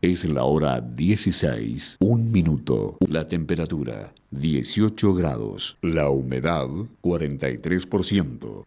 [0.00, 2.96] Es la hora 16, un minuto.
[3.08, 5.76] La temperatura 18 grados.
[5.82, 6.68] La humedad
[7.02, 8.66] 43%.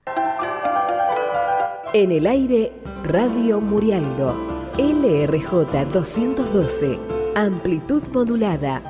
[1.94, 2.74] En el aire,
[3.06, 4.36] Radio Murialdo.
[4.78, 7.00] LRJ 212.
[7.36, 8.84] Amplitud modulada.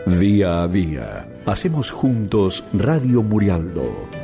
[0.06, 4.17] Día a día, hacemos juntos Radio Murialdo.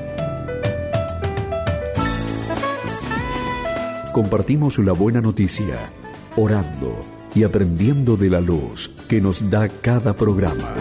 [4.14, 5.90] Compartimos la buena noticia,
[6.36, 7.00] orando
[7.34, 10.72] y aprendiendo de la luz que nos da cada programa.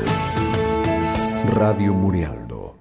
[1.52, 2.76] Radio Murialdo.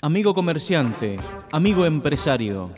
[0.00, 1.16] Amigo comerciante,
[1.50, 2.70] amigo empresario,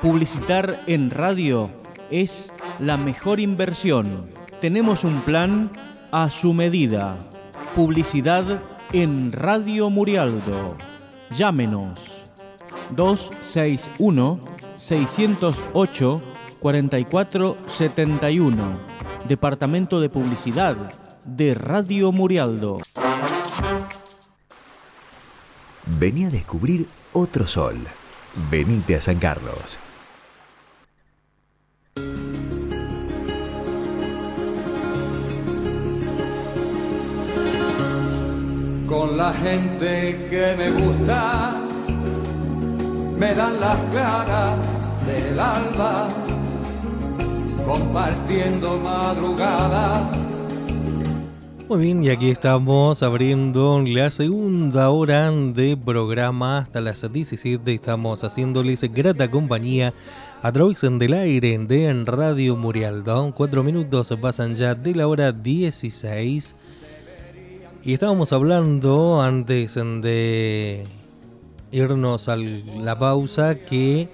[0.00, 1.70] publicitar en radio
[2.10, 4.30] es la mejor inversión.
[4.62, 5.70] Tenemos un plan
[6.12, 7.18] a su medida.
[7.74, 8.62] Publicidad
[9.02, 10.74] en Radio Murialdo.
[11.36, 11.92] Llámenos
[12.94, 14.40] 261
[14.76, 16.22] 608
[16.60, 18.80] 4471.
[19.28, 20.76] Departamento de Publicidad
[21.26, 22.78] de Radio Murialdo.
[25.98, 27.76] Vení a descubrir otro sol.
[28.50, 29.78] Venite a San Carlos.
[38.86, 41.60] Con la gente que me gusta,
[43.18, 44.58] me dan las claras
[45.04, 46.08] del alba,
[47.66, 50.08] compartiendo madrugada.
[51.68, 57.74] Muy bien, y aquí estamos abriendo la segunda hora de programa hasta las 17.
[57.74, 59.92] Estamos haciéndoles grata compañía
[60.42, 63.32] a través del aire de Radio Murialdo.
[63.36, 66.54] Cuatro minutos pasan ya de la hora 16.
[67.86, 70.82] Y estábamos hablando antes de
[71.70, 74.08] irnos a la pausa que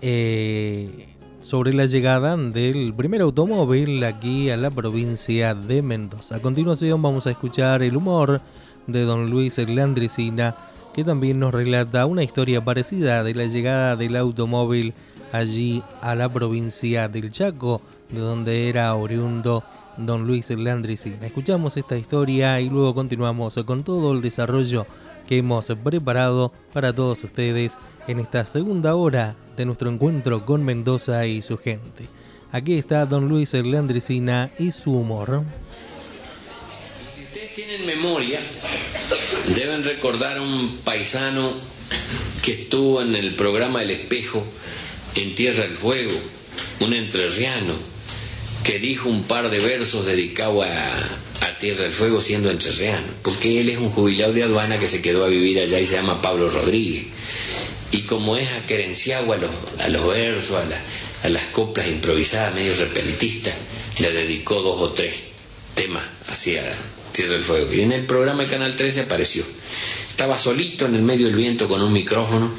[0.00, 6.36] eh, sobre la llegada del primer automóvil aquí a la provincia de Mendoza.
[6.36, 8.40] A continuación vamos a escuchar el humor
[8.86, 10.56] de don Luis Landricina
[10.94, 14.94] que también nos relata una historia parecida de la llegada del automóvil
[15.32, 19.64] allí a la provincia del Chaco, de donde era oriundo
[19.98, 21.26] don Luis Landricina.
[21.26, 24.86] Escuchamos esta historia y luego continuamos con todo el desarrollo
[25.26, 27.76] que hemos preparado para todos ustedes
[28.06, 32.04] en esta segunda hora de nuestro encuentro con Mendoza y su gente.
[32.52, 35.42] Aquí está don Luis Landricina y su humor.
[37.14, 38.40] Si ustedes tienen memoria,
[39.54, 41.52] deben recordar a un paisano
[42.42, 44.44] que estuvo en el programa El Espejo
[45.14, 46.18] en Tierra del Fuego,
[46.80, 47.97] un entrerriano
[48.68, 53.70] que dijo un par de versos dedicados a, Tierra del Fuego siendo entrerriano, porque él
[53.70, 56.48] es un jubilado de aduana que se quedó a vivir allá y se llama Pablo
[56.50, 57.06] Rodríguez.
[57.90, 59.50] Y como es acerenciado a los,
[59.80, 63.54] a los versos, a, a las coplas improvisadas, medio repentistas,
[63.98, 65.22] le dedicó dos o tres
[65.74, 66.62] temas hacia
[67.10, 67.72] Tierra del Fuego.
[67.72, 69.44] Y en el programa de Canal 13 apareció.
[70.08, 72.52] Estaba solito en el medio del viento con un micrófono,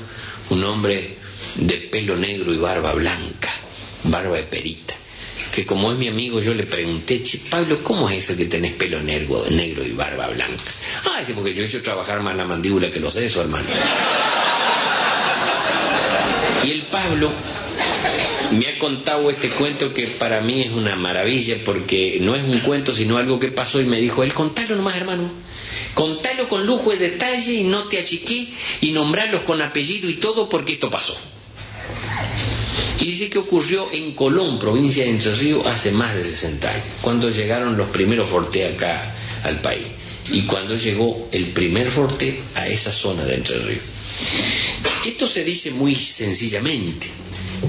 [0.50, 1.16] un hombre
[1.56, 3.52] de pelo negro y barba blanca,
[4.06, 4.99] barba de perita.
[5.60, 8.72] Que como es mi amigo, yo le pregunté, "Che, Pablo, ¿cómo es eso que tenés
[8.76, 10.72] pelo negro, negro y barba blanca?
[11.04, 13.66] Ah, dice, porque yo he hecho trabajar más la mandíbula que los sesos, hermano.
[16.64, 17.30] Y el Pablo
[18.52, 22.60] me ha contado este cuento que para mí es una maravilla porque no es un
[22.60, 25.30] cuento sino algo que pasó y me dijo él, contalo nomás hermano,
[25.94, 28.48] contalo con lujo de detalle y no te achiqué
[28.80, 31.20] y nombrarlos con apellido y todo porque esto pasó.
[33.00, 36.84] Y dice que ocurrió en Colón, provincia de Entre Ríos, hace más de 60 años,
[37.02, 39.86] cuando llegaron los primeros Forte acá al país.
[40.32, 43.84] Y cuando llegó el primer Forte a esa zona de Entre Ríos.
[45.06, 47.08] Esto se dice muy sencillamente,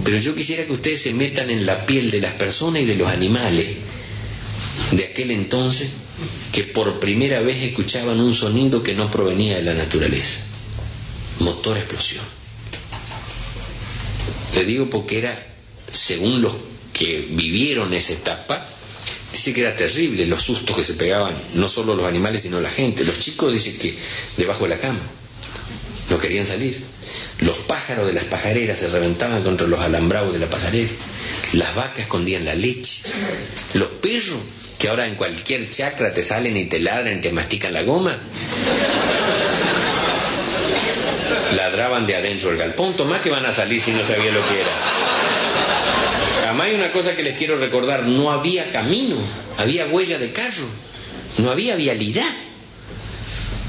[0.05, 2.97] pero yo quisiera que ustedes se metan en la piel de las personas y de
[2.97, 3.69] los animales
[4.91, 5.91] de aquel entonces
[6.53, 10.41] que por primera vez escuchaban un sonido que no provenía de la naturaleza.
[11.39, 12.40] Motor explosión.
[14.55, 15.47] Le digo porque era,
[15.93, 16.57] según los
[16.93, 18.67] que vivieron esa etapa,
[19.33, 22.71] dice que era terrible los sustos que se pegaban, no solo los animales, sino la
[22.71, 23.05] gente.
[23.05, 23.97] Los chicos dicen que
[24.37, 25.01] debajo de la cama
[26.11, 26.83] no querían salir.
[27.41, 30.91] Los pájaros de las pajareras se reventaban contra los alambrados de la pajarera.
[31.53, 33.03] Las vacas escondían la leche.
[33.75, 34.39] Los perros,
[34.79, 38.19] que ahora en cualquier chacra te salen y te ladran y te mastican la goma,
[41.89, 42.95] de adentro del galpón.
[42.95, 44.71] Tomás que van a salir si no sabía lo que era.
[46.45, 49.17] Además hay una cosa que les quiero recordar, no había camino,
[49.57, 50.67] había huella de carro,
[51.39, 52.31] no había vialidad.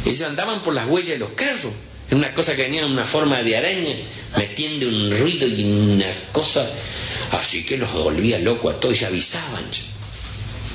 [0.06, 1.72] Ellos andaban por las huellas de los carros.
[2.08, 3.96] Era una cosa que venía en una forma de araña,
[4.36, 6.70] metiendo un ruido y una cosa.
[7.32, 9.64] Así que los volvía loco a todos y avisaban.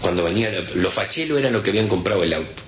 [0.01, 2.63] Cuando venía, los fachelos eran los que habían comprado el auto.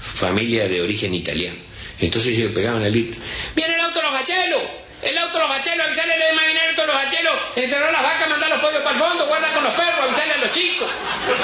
[0.00, 1.68] Familia de origen italiano.
[2.00, 3.18] Entonces ellos pegaban el grito.
[3.56, 4.62] ¡Viene el auto de los fachelos!
[5.02, 8.50] El auto de los bachelos, avisarle de imaginar todos los bachelos, encerrar las vacas, mandar
[8.50, 10.90] los pollos para el fondo, guardar con los perros, avisarle a los chicos,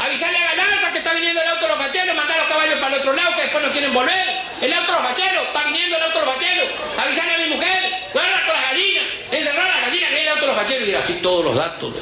[0.04, 2.94] avisarle a Galanza que está viniendo el auto de los bachelos, mandar los caballos para
[2.94, 5.96] el otro lado que después no quieren volver, el auto de los bachelos, está viniendo
[5.96, 6.68] el auto de los bachelos,
[6.98, 7.80] avisarle a mi mujer,
[8.12, 11.44] guarda con las gallinas, encerrar las gallinas, que viene el los bachelos, y así todos
[11.44, 11.92] los datos.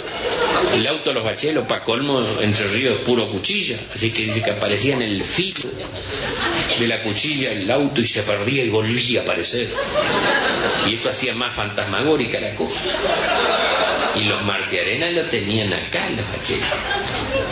[0.75, 4.51] El auto de los bachelos, para colmo, entre ríos puro cuchilla, así que dice que
[4.51, 5.71] aparecía en el filo
[6.79, 9.69] de la cuchilla el auto y se perdía y volvía a aparecer.
[10.87, 12.81] Y eso hacía más fantasmagórica la cosa.
[14.17, 16.69] Y los martiarenas lo tenían acá, los fachelos.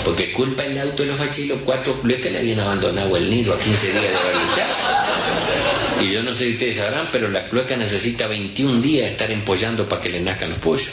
[0.05, 3.59] Porque culpa el auto de los fachelos, cuatro que le habían abandonado el nido a
[3.59, 4.80] 15 días de haber.
[6.01, 9.89] Y yo no sé si ustedes sabrán, pero la cloaca necesita 21 días estar empollando
[9.89, 10.91] para que le nazcan los pollos.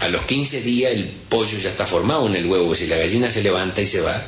[0.00, 2.74] A los 15 días el pollo ya está formado en el huevo.
[2.74, 4.22] Si la gallina se levanta y se va,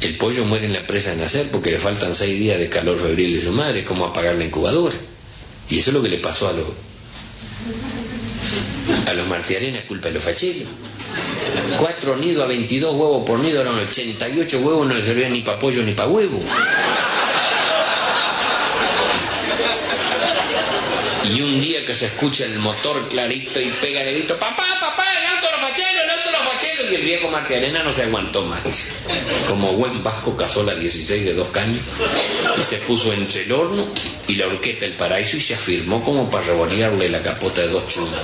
[0.00, 2.96] El pollo muere en la presa de nacer porque le faltan seis días de calor
[2.98, 4.96] febril de su madre, como apagar la incubadora.
[5.68, 6.66] Y eso es lo que le pasó a los
[9.06, 10.68] a los martiarenas culpa de los fachelos.
[11.78, 15.58] Cuatro nidos a 22 huevos por nido eran 88 huevos, no le servían ni para
[15.58, 16.40] pollo ni para huevo.
[21.30, 25.04] Y un día que se escucha el motor clarito y pega el grito, papá, papá,
[25.20, 26.92] el auto los fachelos, el auto los fachelos.
[26.92, 28.60] Y el viejo Martiarena no se aguantó más.
[29.46, 31.82] Como buen vasco casó la 16 de dos caños
[32.58, 33.86] y se puso entre el horno
[34.26, 37.86] y la horqueta el paraíso y se afirmó como para revolearle la capota de dos
[37.88, 38.20] chumas.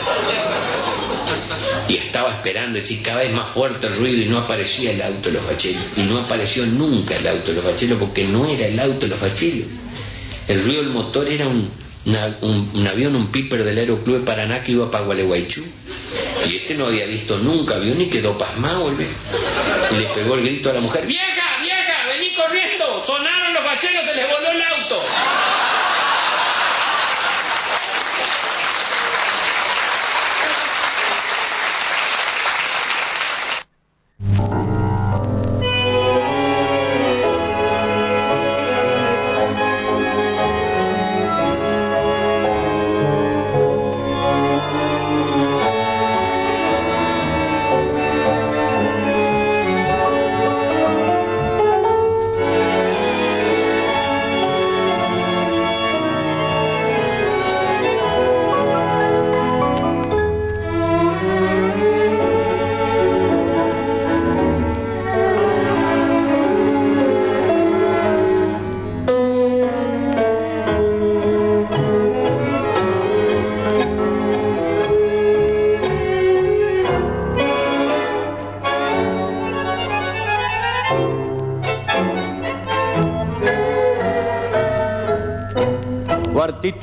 [1.89, 5.29] Y estaba esperando, decir, cada vez más fuerte el ruido y no aparecía el auto
[5.29, 5.83] de los fachelos.
[5.97, 9.09] Y no apareció nunca el auto de los fachelos porque no era el auto de
[9.09, 9.67] los fachelos.
[10.49, 11.71] El ruido del motor era un,
[12.07, 15.65] un, avión, un piper del Aeroclub de Paraná que iba para Gualeguaychú.
[16.49, 18.93] Y este no había visto nunca avión y quedó pasmado.
[18.93, 23.01] Y le pegó el grito a la mujer, ¡Vieja, vieja, vení corriendo!
[23.01, 25.03] ¡Sonaron los fachelos, se les voló el auto!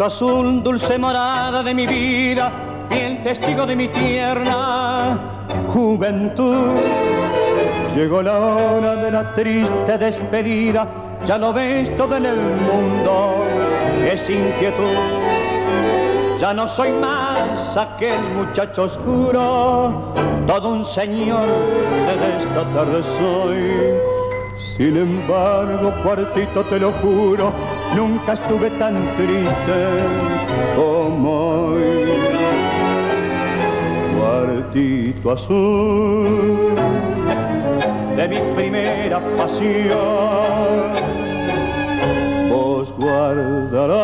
[0.04, 2.52] Azul, dulce morada de mi vida,
[2.89, 5.20] fiel testigo de mi tierna
[5.68, 6.78] juventud.
[7.95, 10.88] Llegó la hora de la triste despedida,
[11.28, 13.45] ya lo ves todo en el mundo,
[14.12, 14.97] es inquietud.
[16.39, 20.14] Ya no soy más aquel muchacho oscuro,
[20.47, 24.12] todo un señor de esta tarde soy.
[24.78, 27.52] Sin embargo, cuartito, te lo juro,
[27.96, 29.78] nunca estuve tan triste
[30.76, 31.84] como hoy.
[34.18, 36.76] Cuartito azul
[38.16, 40.92] de mi primera pasión,
[42.50, 44.02] vos guardarás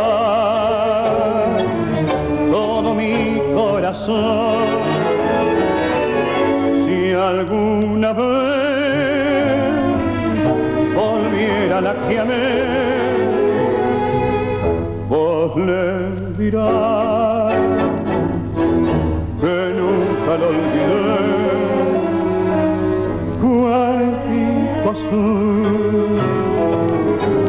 [2.52, 4.66] todo mi corazón.
[6.86, 8.28] Si alguna vez
[10.96, 12.77] volviera la que amé,
[15.66, 17.54] le dirás
[19.42, 21.38] que nunca lo olvidé.
[23.42, 26.20] Cuartito azul,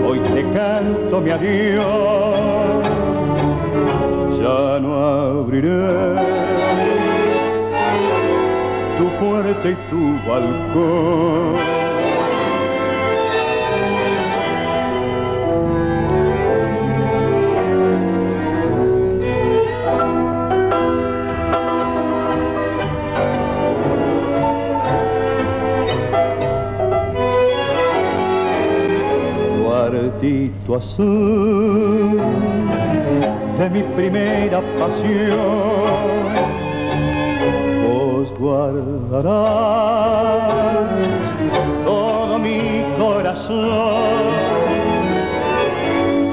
[0.06, 2.88] hoy te canto mi adiós,
[4.38, 6.16] ya no abriré
[8.98, 11.67] tu puerta y tu balcón.
[30.78, 32.18] Azul
[33.58, 36.28] de mi primera pasión,
[37.82, 39.32] vos guardarás
[41.86, 44.28] todo mi corazón.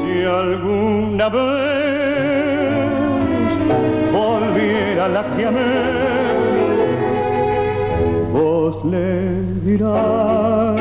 [0.01, 1.39] Si alguna vez
[4.11, 5.73] volviera la que amé,
[8.33, 10.75] vos le dirás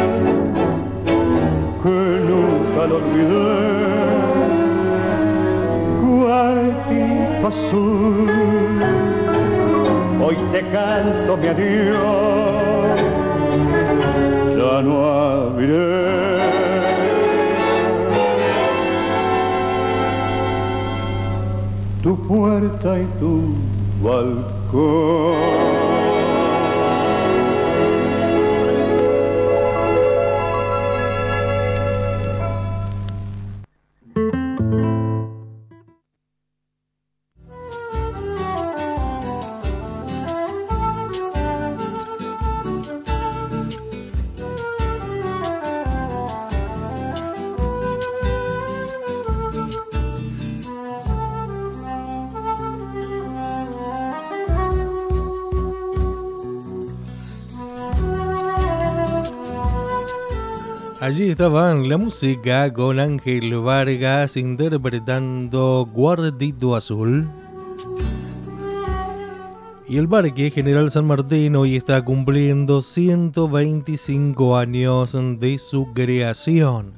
[1.83, 2.25] que
[2.75, 3.55] nunca lo olvidé.
[6.03, 8.29] Cuartito azul,
[10.23, 13.01] hoy te canto mi adiós,
[14.57, 16.35] ya no abriré.
[22.03, 23.55] Tu puerta y tu
[24.03, 25.54] balcón.
[61.15, 67.31] Allí estaban la música con Ángel Vargas interpretando Guardito Azul.
[69.87, 76.95] Y el Parque General San Martín hoy está cumpliendo 125 años de su creación.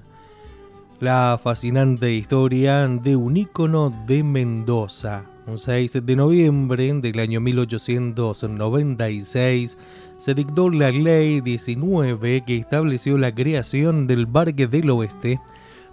[0.99, 5.27] La fascinante historia de un ícono de Mendoza.
[5.47, 9.77] Un 6 de noviembre del año 1896
[10.19, 15.41] se dictó la Ley 19 que estableció la creación del Parque del Oeste,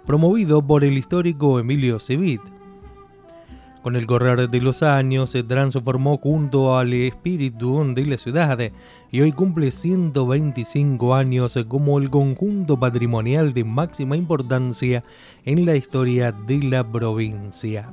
[0.06, 2.40] promovido por el histórico Emilio Civit.
[3.82, 8.58] Con el correr de los años se transformó junto al espíritu de la ciudad
[9.12, 15.04] y hoy cumple 125 años como el conjunto patrimonial de máxima importancia
[15.44, 17.92] en la historia de la provincia.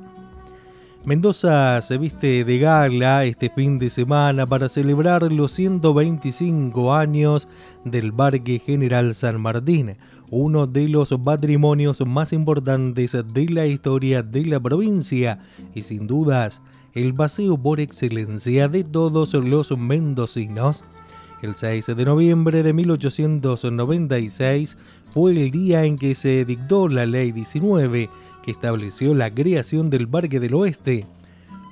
[1.03, 7.47] Mendoza se viste de gala este fin de semana para celebrar los 125 años
[7.83, 9.97] del Parque General San Martín,
[10.29, 15.39] uno de los patrimonios más importantes de la historia de la provincia
[15.73, 16.61] y sin dudas
[16.93, 20.83] el paseo por excelencia de todos los mendocinos.
[21.41, 24.77] El 6 de noviembre de 1896
[25.09, 28.07] fue el día en que se dictó la Ley 19
[28.43, 31.05] que estableció la creación del Parque del Oeste,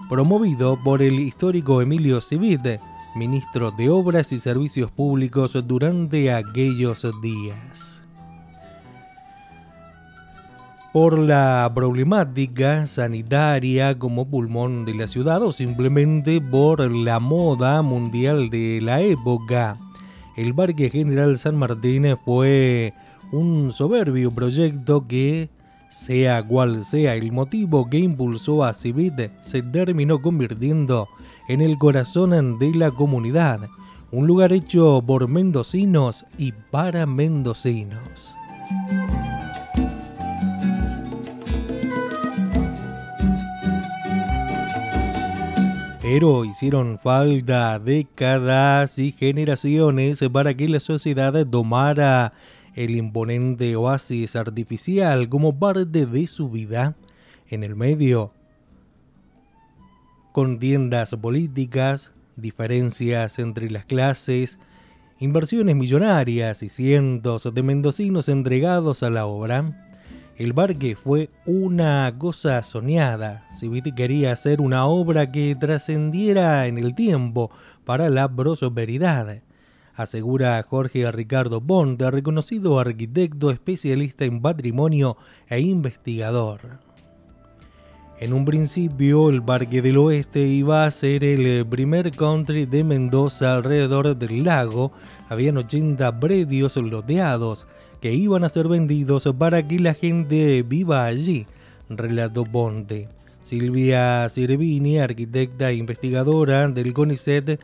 [0.09, 2.79] promovido por el histórico Emilio Civit,
[3.15, 8.01] ministro de Obras y Servicios Públicos durante aquellos días.
[10.91, 18.49] Por la problemática sanitaria como pulmón de la ciudad o simplemente por la moda mundial
[18.49, 19.77] de la época,
[20.35, 22.93] el Parque General San Martín fue
[23.31, 25.49] un soberbio proyecto que
[25.89, 31.09] sea cual sea el motivo que impulsó a Civit, se terminó convirtiendo
[31.47, 33.67] en el corazón de la comunidad,
[34.11, 38.35] un lugar hecho por mendocinos y para mendocinos.
[46.01, 52.33] Pero hicieron falta décadas y generaciones para que la sociedad tomara
[52.79, 56.95] el imponente oasis artificial como parte de su vida
[57.49, 58.31] en el medio.
[60.31, 64.59] Contiendas políticas, diferencias entre las clases,
[65.19, 69.85] inversiones millonarias y cientos de mendocinos entregados a la obra,
[70.37, 73.45] el parque fue una cosa soñada.
[73.51, 77.51] Civiti quería hacer una obra que trascendiera en el tiempo
[77.83, 79.41] para la prosperidad
[79.99, 85.17] asegura Jorge Ricardo Bond, reconocido arquitecto especialista en patrimonio
[85.49, 86.79] e investigador.
[88.17, 93.55] En un principio, el Parque del Oeste iba a ser el primer country de Mendoza
[93.55, 94.93] alrededor del lago.
[95.27, 97.67] Habían 80 predios loteados
[97.99, 101.45] que iban a ser vendidos para que la gente viva allí,
[101.89, 103.09] relató Bonte.
[103.43, 107.59] Silvia Cervini, arquitecta e investigadora del CONICET,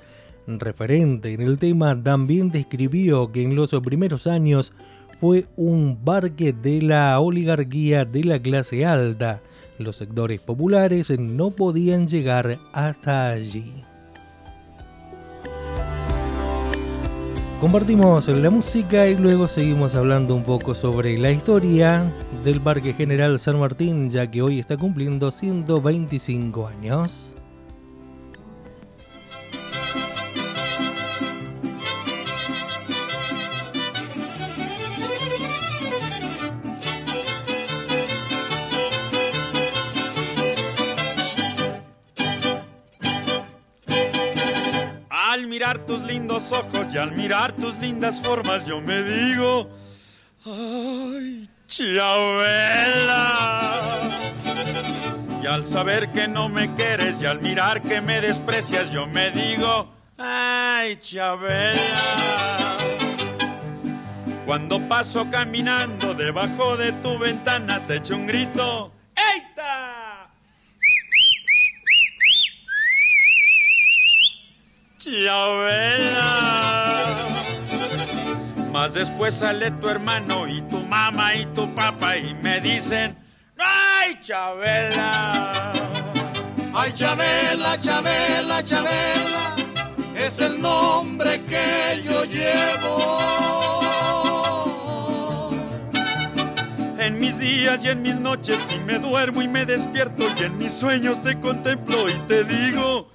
[0.47, 4.73] referente en el tema, también describió que en los primeros años
[5.19, 9.41] fue un parque de la oligarquía de la clase alta.
[9.77, 13.83] Los sectores populares no podían llegar hasta allí.
[17.61, 22.11] Compartimos la música y luego seguimos hablando un poco sobre la historia
[22.43, 27.34] del Parque General San Martín, ya que hoy está cumpliendo 125 años.
[45.79, 49.69] Tus lindos ojos y al mirar tus lindas formas yo me digo,
[50.45, 53.31] ay, Chabela.
[55.41, 59.31] Y al saber que no me quieres y al mirar que me desprecias yo me
[59.31, 62.77] digo, ay, Chabela.
[64.45, 69.94] Cuando paso caminando debajo de tu ventana te echo un grito, ¡Eita!
[75.05, 76.25] Chabela.
[78.71, 83.15] Más después sale tu hermano y tu mamá y tu papá y me dicen,
[83.59, 85.73] ¡ay, Chabela!
[86.73, 89.55] Ay, Chabela, Chabela, Chabela,
[90.17, 93.19] es el nombre que yo llevo.
[96.97, 100.57] En mis días y en mis noches, si me duermo y me despierto y en
[100.57, 103.11] mis sueños te contemplo y te digo,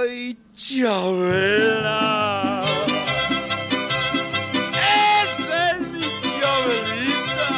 [0.00, 1.98] Ay, Chabela.
[5.22, 6.02] Esa es mi
[6.38, 7.48] Chabelita.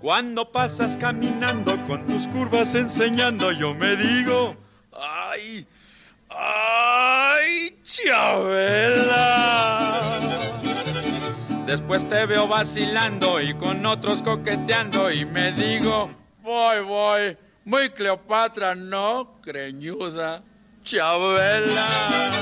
[0.00, 4.54] Cuando pasas caminando con tus curvas enseñando, yo me digo,
[4.92, 5.66] ay,
[6.28, 9.87] ay, Chabela.
[11.68, 16.10] Después te veo vacilando y con otros coqueteando y me digo,
[16.42, 17.36] voy, voy,
[17.66, 20.42] muy Cleopatra, no, creñuda,
[20.82, 22.40] Chabela.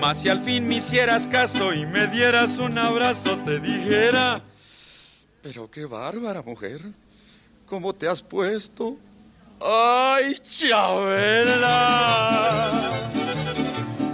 [0.00, 4.42] Mas si al fin me hicieras caso y me dieras un abrazo, te dijera,
[5.40, 6.82] pero qué bárbara mujer,
[7.64, 8.96] ¿cómo te has puesto?
[9.60, 11.70] ¡Ay, Chabela!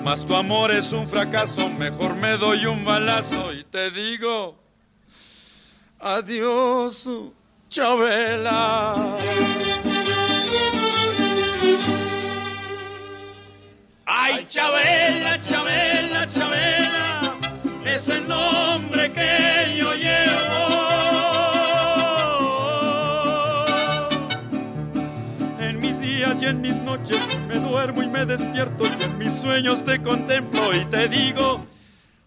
[0.07, 4.57] Mas tu amor es un fracaso, mejor me doy un balazo y te digo,
[5.99, 7.09] adiós,
[7.69, 9.19] Chabela.
[14.07, 17.35] Ay, Chabela, Chabela, Chabela,
[17.85, 18.96] es el nombre
[27.95, 31.65] y me despierto y en mis sueños te contemplo y te digo,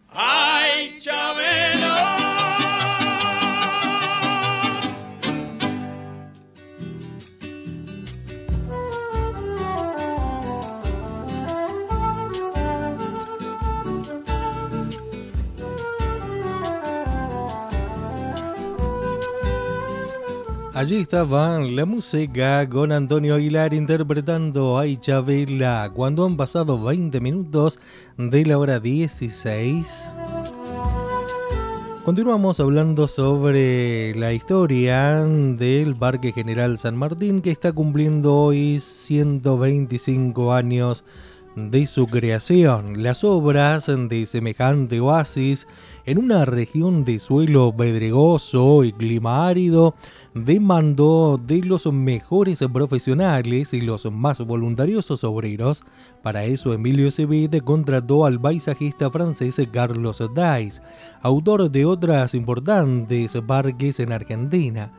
[0.09, 2.28] ay, Chabela.
[20.79, 27.81] Allí estaba la música con Antonio Aguilar interpretando Ay Chabela cuando han pasado 20 minutos
[28.17, 30.09] de la hora 16.
[32.05, 40.53] Continuamos hablando sobre la historia del Parque General San Martín que está cumpliendo hoy 125
[40.53, 41.03] años
[41.57, 43.03] de su creación.
[43.03, 45.67] Las obras de semejante oasis
[46.09, 49.93] en una región de suelo pedregoso y clima árido
[50.33, 55.83] demandó de los mejores profesionales y los más voluntariosos obreros.
[56.23, 60.81] Para eso Emilio Cebete contrató al paisajista francés Carlos Dice,
[61.21, 64.91] autor de otras importantes parques en Argentina.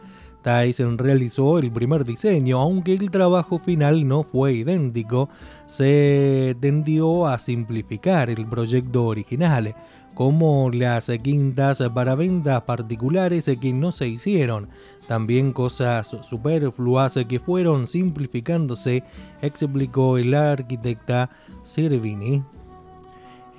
[0.43, 5.29] Tyson realizó el primer diseño, aunque el trabajo final no fue idéntico,
[5.67, 9.75] se tendió a simplificar el proyecto original,
[10.15, 14.69] como las quintas para ventas particulares que no se hicieron,
[15.07, 19.05] también cosas superfluas que fueron simplificándose,
[19.41, 21.31] explicó el arquitecta
[21.65, 22.43] Cervini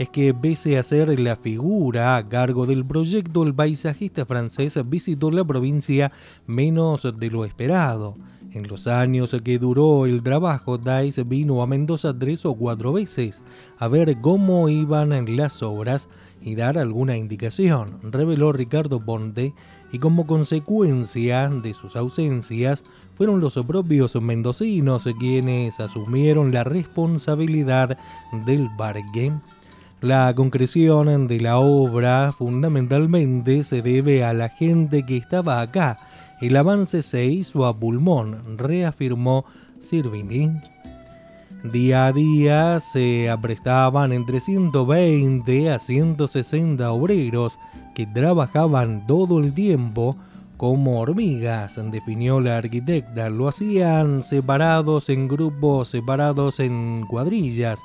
[0.01, 5.29] es que pese a ser la figura a cargo del proyecto, el paisajista francés visitó
[5.29, 6.11] la provincia
[6.47, 8.15] menos de lo esperado.
[8.51, 13.43] En los años que duró el trabajo, Dice vino a Mendoza tres o cuatro veces
[13.77, 16.09] a ver cómo iban las obras
[16.41, 19.53] y dar alguna indicación, reveló Ricardo Ponte,
[19.91, 22.83] y como consecuencia de sus ausencias,
[23.15, 27.99] fueron los propios mendocinos quienes asumieron la responsabilidad
[28.47, 29.31] del parque.
[30.01, 35.95] La concreción de la obra fundamentalmente se debe a la gente que estaba acá.
[36.41, 39.45] El avance se hizo a pulmón, reafirmó
[39.79, 40.59] Sirvini.
[41.71, 47.59] Día a día se aprestaban entre 120 a 160 obreros
[47.93, 50.17] que trabajaban todo el tiempo
[50.57, 53.29] como hormigas, definió la arquitecta.
[53.29, 57.79] Lo hacían separados en grupos, separados en cuadrillas,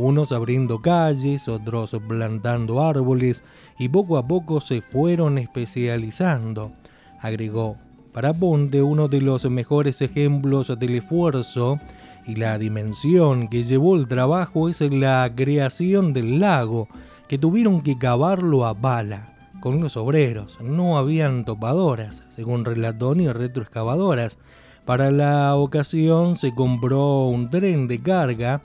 [0.00, 3.44] unos abriendo calles, otros plantando árboles
[3.78, 6.72] y poco a poco se fueron especializando,
[7.20, 7.76] agregó.
[8.12, 11.78] Para Ponte, uno de los mejores ejemplos del esfuerzo
[12.26, 16.88] y la dimensión que llevó el trabajo es la creación del lago,
[17.28, 20.58] que tuvieron que cavarlo a bala con los obreros.
[20.60, 24.38] No habían topadoras, según relató, ni retroexcavadoras.
[24.84, 28.60] Para la ocasión se compró un tren de carga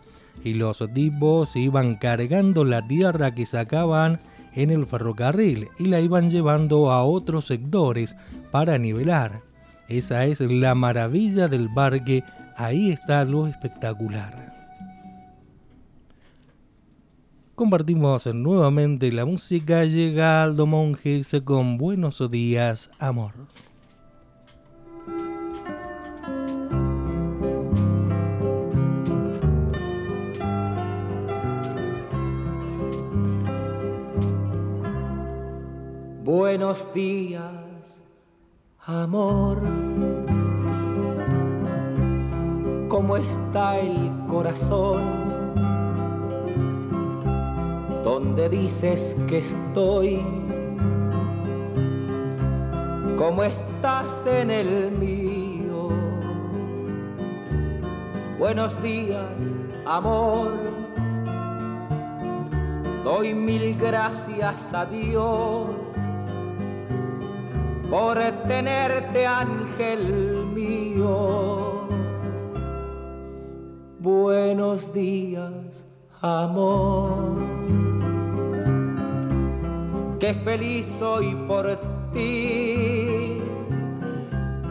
[0.45, 4.19] y los tipos iban cargando la tierra que sacaban
[4.53, 8.15] en el ferrocarril y la iban llevando a otros sectores
[8.51, 9.41] para nivelar.
[9.89, 12.23] Esa es la maravilla del parque,
[12.55, 14.53] ahí está lo espectacular.
[17.55, 23.33] Compartimos nuevamente la música, llega Aldo Monjes con Buenos Días, Amor.
[36.25, 37.43] Buenos días,
[38.83, 39.59] amor.
[42.89, 45.03] ¿Cómo está el corazón?
[48.03, 50.19] ¿Dónde dices que estoy?
[53.19, 55.89] como estás en el mío.
[58.39, 59.29] Buenos días,
[59.85, 60.53] amor.
[63.03, 65.84] Doy mil gracias a Dios
[67.89, 68.17] por
[68.47, 71.87] tenerte, ángel mío.
[73.99, 75.85] Buenos días,
[76.21, 77.35] amor.
[80.19, 81.77] Qué feliz soy por
[82.13, 83.41] ti.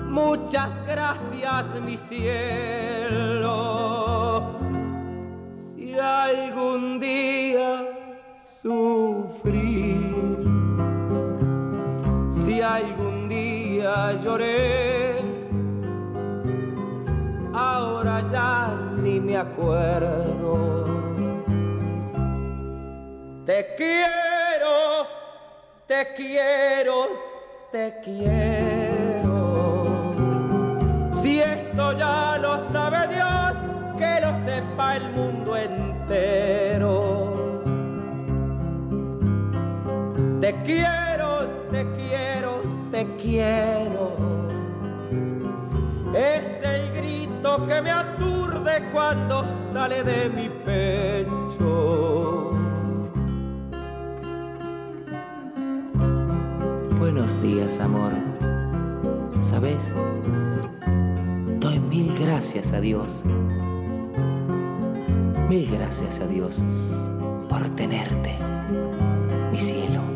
[0.09, 3.45] Muchas gracias, mi cielo.
[5.74, 7.82] Si algún día
[8.62, 9.97] sufrí,
[12.32, 13.03] si algún
[14.23, 15.16] lloré,
[17.52, 20.85] ahora ya ni me acuerdo.
[23.44, 25.06] Te quiero,
[25.86, 27.09] te quiero,
[27.70, 29.35] te quiero.
[31.12, 33.59] Si esto ya lo sabe Dios,
[33.98, 36.94] que lo sepa el mundo entero.
[40.40, 42.53] Te quiero, te quiero,
[42.95, 44.12] te quiero.
[46.15, 52.53] Es el grito que me aturde cuando sale de mi pecho.
[57.01, 58.12] Buenos días, amor.
[59.41, 59.93] ¿Sabes?
[61.59, 63.25] Doy mil gracias a Dios.
[65.49, 66.62] Mil gracias a Dios
[67.49, 68.39] por tenerte,
[69.51, 70.14] mi cielo.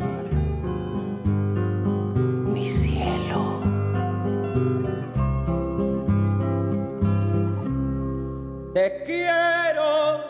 [8.78, 10.20] Te quiero,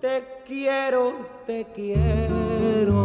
[0.00, 3.02] te quiero, te quiero.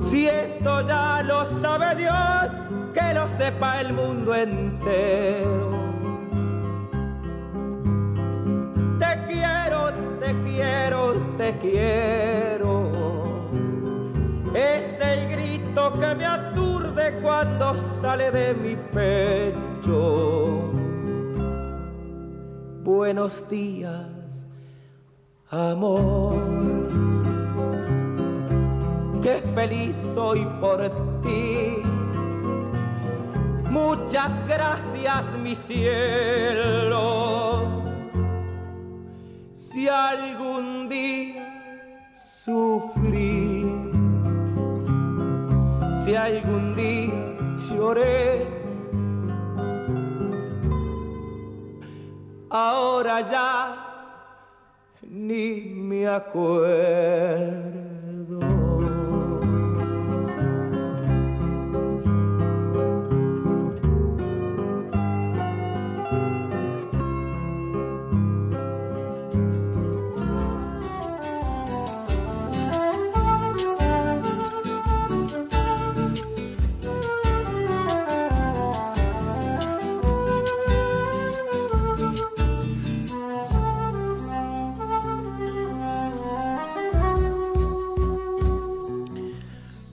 [0.00, 2.54] Si esto ya lo sabe Dios,
[2.94, 5.72] que lo sepa el mundo entero.
[9.00, 12.92] Te quiero, te quiero, te quiero.
[14.54, 20.81] Es el grito que me aturde cuando sale de mi pecho.
[22.84, 24.08] Buenos días,
[25.50, 26.34] amor.
[29.22, 30.90] Qué feliz soy por
[31.20, 31.80] ti.
[33.70, 36.64] Muchas gracias, mi cielo.
[39.54, 41.86] Si algún día
[42.44, 43.64] sufrí,
[46.04, 47.36] si algún día
[47.68, 48.61] lloré,
[52.52, 53.74] ahora ya
[55.02, 57.91] ni me acuerdo.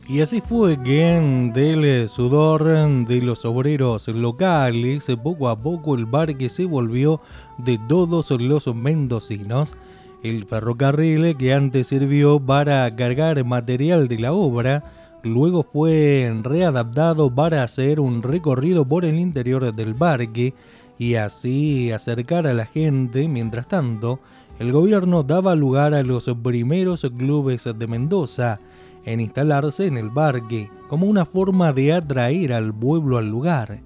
[0.09, 6.49] Y así fue que del sudor de los obreros locales, poco a poco el barque
[6.49, 7.21] se volvió
[7.59, 9.75] de todos los mendocinos.
[10.23, 14.83] El ferrocarril que antes sirvió para cargar material de la obra,
[15.21, 20.55] luego fue readaptado para hacer un recorrido por el interior del barque
[20.97, 23.27] y así acercar a la gente.
[23.27, 24.19] Mientras tanto,
[24.57, 28.59] el gobierno daba lugar a los primeros clubes de Mendoza,
[29.05, 33.79] en instalarse en el barque como una forma de atraer al pueblo al lugar.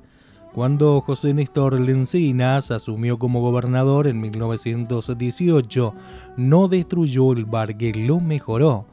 [0.54, 5.94] Cuando José Néstor Lencinas asumió como gobernador en 1918,
[6.38, 8.86] no destruyó el barque, lo mejoró.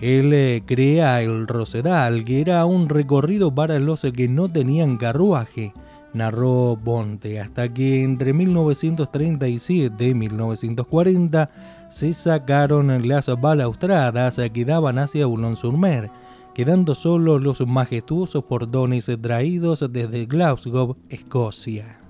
[0.00, 5.72] Él eh, crea el Rosedal, que era un recorrido para los que no tenían carruaje,
[6.12, 11.50] narró Bonte, hasta que entre 1937 y 1940
[11.92, 16.10] se sacaron las balaustradas que daban hacia Boulogne-sur-Mer,
[16.54, 22.00] quedando solo los majestuosos portones traídos desde Glasgow, Escocia.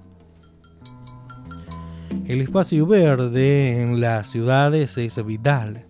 [2.26, 5.84] El espacio verde en las ciudades es vital.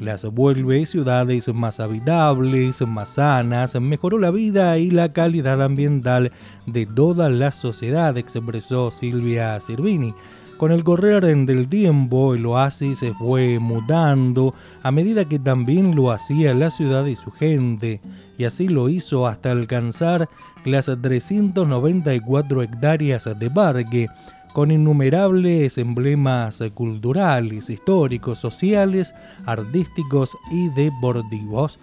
[0.00, 6.32] Las vuelve ciudades más habitables, más sanas, mejoró la vida y la calidad ambiental
[6.66, 10.12] de toda la sociedad, expresó Silvia Sirvini,
[10.58, 16.10] Con el correr del tiempo, el oasis se fue mudando a medida que también lo
[16.10, 18.00] hacía la ciudad y su gente,
[18.36, 20.28] y así lo hizo hasta alcanzar
[20.64, 24.08] las 394 hectáreas de parque,
[24.52, 29.14] con innumerables emblemas culturales, históricos, sociales,
[29.46, 31.78] artísticos y deportivos.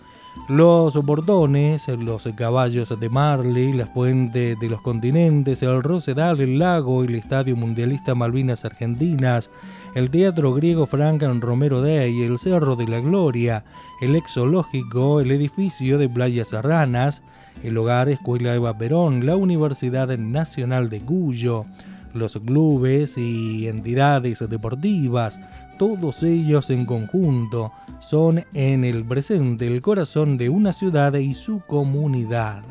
[0.48, 7.04] Los bordones, los caballos de Marley, las fuentes de los continentes, el Rosedal, el lago,
[7.04, 9.50] el Estadio Mundialista Malvinas Argentinas,
[9.96, 13.66] el Teatro Griego Frank Romero Day, el Cerro de la Gloria,
[14.02, 17.24] el Exológico, el edificio de Playas Serranas,
[17.64, 21.66] el Hogar Escuela Eva Perón, la Universidad Nacional de Cuyo,
[22.14, 25.40] los clubes y entidades deportivas,
[25.78, 31.62] todos ellos en conjunto, son en el presente el corazón de una ciudad y su
[31.62, 32.64] comunidad.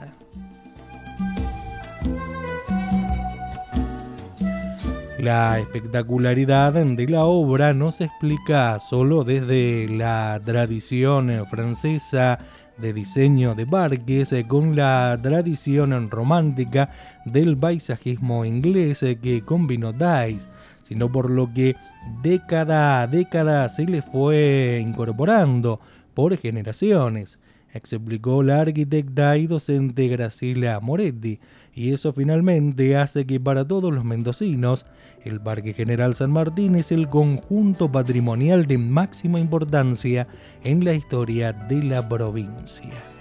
[5.19, 12.39] La espectacularidad de la obra no se explica solo desde la tradición francesa
[12.77, 16.91] de diseño de parques con la tradición romántica
[17.25, 20.47] del paisajismo inglés que combinó Dice,
[20.83, 21.75] sino por lo que
[22.23, 25.81] década a década se le fue incorporando
[26.15, 27.39] por generaciones,
[27.73, 31.41] explicó la arquitecta y docente Graciela Moretti,
[31.75, 34.87] y eso finalmente hace que para todos los mendocinos
[35.25, 40.29] el Parque General San Martín es el conjunto patrimonial de máxima importancia
[40.63, 43.14] en la historia de la provincia.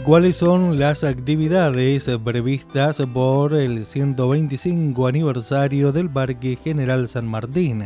[0.00, 7.84] Cuáles son las actividades previstas por el 125 aniversario del Parque General San Martín.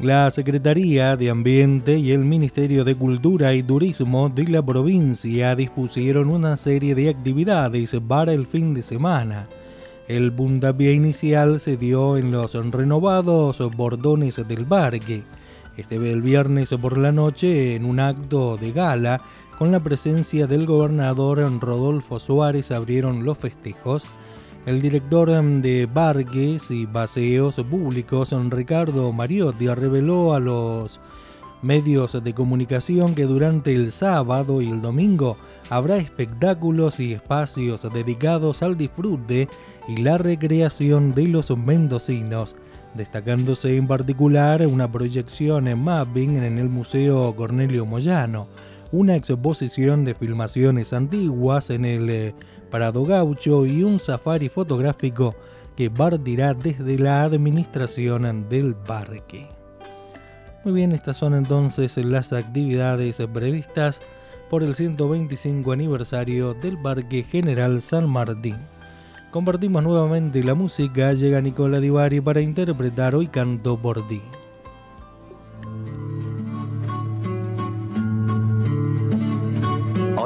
[0.00, 6.28] La Secretaría de Ambiente y el Ministerio de Cultura y Turismo de la provincia dispusieron
[6.28, 9.46] una serie de actividades para el fin de semana.
[10.08, 15.22] El puntapié inicial se dio en los renovados bordones del parque.
[15.76, 19.20] Este el viernes por la noche en un acto de gala
[19.58, 24.04] con la presencia del gobernador Rodolfo Suárez abrieron los festejos.
[24.66, 31.00] El director de Parques y Paseos Públicos, Ricardo Mariotti, reveló a los
[31.62, 35.36] medios de comunicación que durante el sábado y el domingo
[35.70, 39.48] habrá espectáculos y espacios dedicados al disfrute
[39.88, 42.56] y la recreación de los mendocinos,
[42.94, 48.46] destacándose en particular una proyección en mapping en el Museo Cornelio Moyano,
[48.94, 52.34] una exposición de filmaciones antiguas en el eh,
[52.70, 55.34] Prado Gaucho y un safari fotográfico
[55.74, 59.48] que partirá desde la administración del parque.
[60.64, 64.00] Muy bien, estas son entonces las actividades previstas
[64.48, 68.56] por el 125 aniversario del Parque General San Martín.
[69.32, 74.22] Compartimos nuevamente la música, llega Nicola Divari para interpretar Hoy Canto por ti.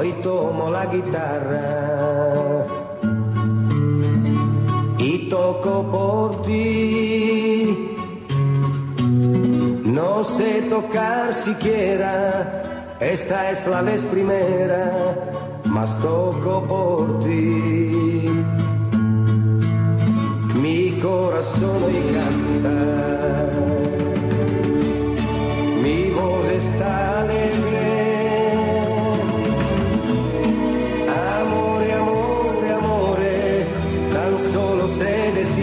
[0.00, 2.64] Hoy tomo la guitarra
[4.96, 7.96] y toco por ti.
[9.82, 15.16] No sé tocar siquiera, esta es la vez primera,
[15.64, 18.30] mas toco por ti.
[20.62, 22.78] Mi corazón hoy canta,
[25.82, 27.77] mi voz está alegre.
[34.98, 35.57] Solo sé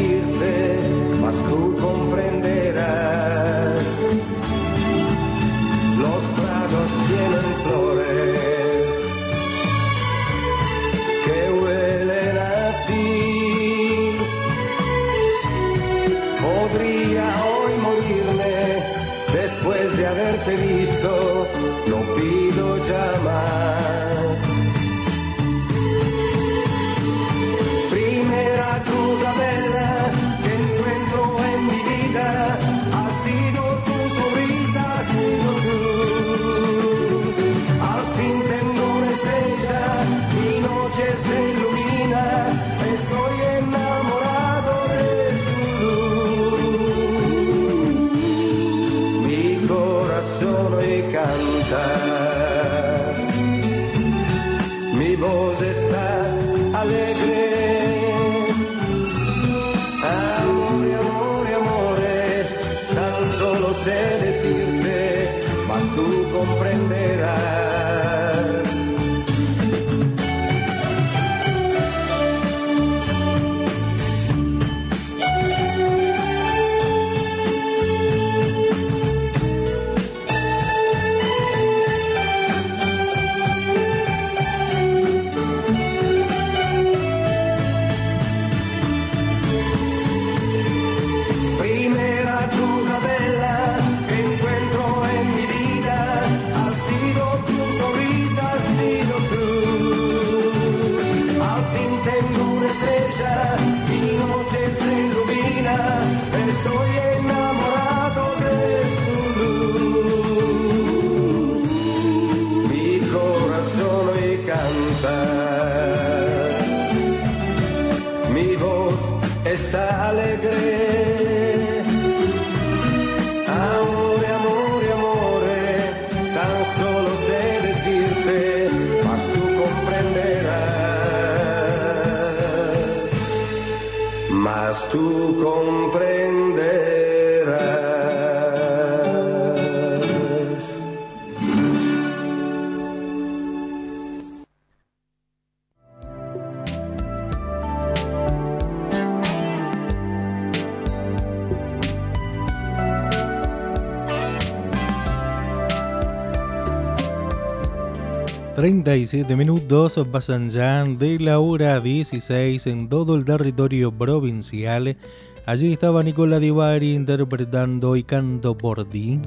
[159.06, 164.98] 17 minutos pasan ya de la hora 16 en todo el territorio provincial.
[165.46, 169.20] Allí estaba Nicola Divari interpretando y canto por ti.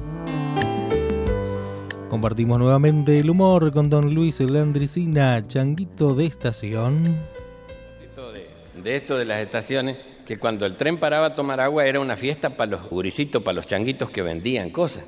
[2.11, 7.17] Compartimos nuevamente el humor con Don Luis Landricina, changuito de estación.
[8.35, 9.97] De, de esto de las estaciones,
[10.27, 13.55] que cuando el tren paraba a tomar agua era una fiesta para los gurisitos, para
[13.55, 15.05] los changuitos que vendían cosas.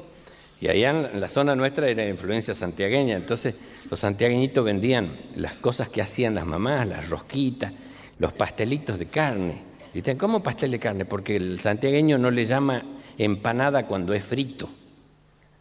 [0.61, 3.55] Y allá en la zona nuestra era influencia santiagueña, entonces
[3.89, 7.73] los santiagueñitos vendían las cosas que hacían las mamás, las rosquitas,
[8.19, 9.62] los pastelitos de carne.
[9.95, 10.16] ¿Viste?
[10.16, 11.05] ¿Cómo pastel de carne?
[11.07, 12.82] Porque el santiagueño no le llama
[13.16, 14.69] empanada cuando es frito.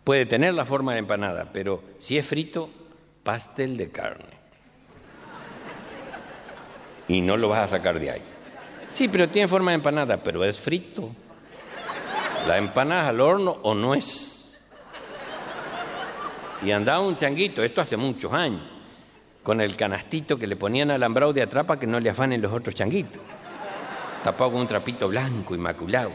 [0.03, 2.69] Puede tener la forma de empanada, pero si es frito,
[3.23, 4.39] pastel de carne.
[7.07, 8.21] Y no lo vas a sacar de ahí.
[8.91, 11.09] Sí, pero tiene forma de empanada, pero es frito.
[12.47, 14.38] La empanada al horno o no es.
[16.65, 18.61] Y andaba un changuito, esto hace muchos años,
[19.44, 22.76] con el canastito que le ponían alambrado de atrapa que no le afanen los otros
[22.76, 23.22] changuitos.
[24.23, 26.11] Tapado con un trapito blanco, inmaculado.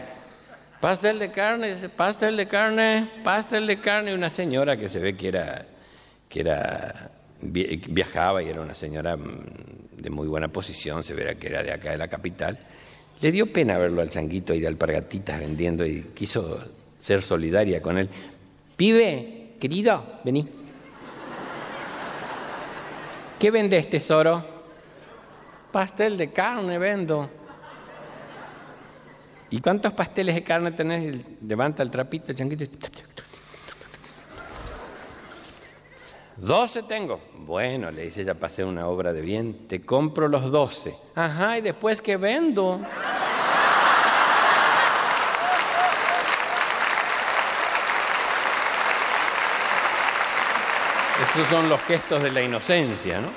[0.80, 4.14] Pastel de carne, pastel de carne, pastel de carne.
[4.14, 5.64] Una señora que se ve que era,
[6.28, 7.10] que era,
[7.40, 11.62] vi- viajaba y era una señora mm, de muy buena posición, se verá que era
[11.62, 12.58] de acá de la capital.
[13.22, 16.62] Le dio pena verlo al changuito ahí de alpargatitas vendiendo y quiso
[16.98, 18.10] ser solidaria con él.
[18.76, 19.33] Pibe,
[19.68, 20.46] querido, vení.
[23.38, 24.44] ¿Qué vendes, tesoro?
[25.72, 27.30] Pastel de carne vendo.
[29.48, 31.16] ¿Y cuántos pasteles de carne tenés?
[31.40, 32.64] Levanta el trapito, el changuito.
[32.64, 32.70] y-
[36.36, 37.22] Doce tengo.
[37.38, 39.66] Bueno, le dice ella, pasé una obra de bien.
[39.66, 40.94] Te compro los doce.
[41.14, 42.82] Ajá, ¿y después qué vendo?
[51.32, 53.28] Esos son los gestos de la inocencia, ¿no?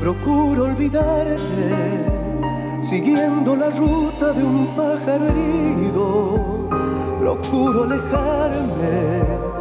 [0.00, 1.40] Procuro olvidarte,
[2.80, 6.68] siguiendo la ruta de un pájaro herido.
[7.20, 9.59] Procuro alejarme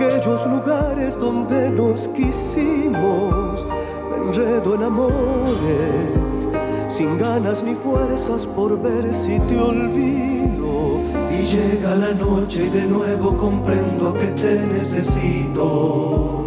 [0.00, 3.66] aquellos lugares donde nos quisimos.
[4.10, 6.48] Me enredo en amores,
[6.88, 11.00] sin ganas ni fuerzas por ver si te olvido.
[11.30, 16.46] Y llega la noche y de nuevo comprendo que te necesito.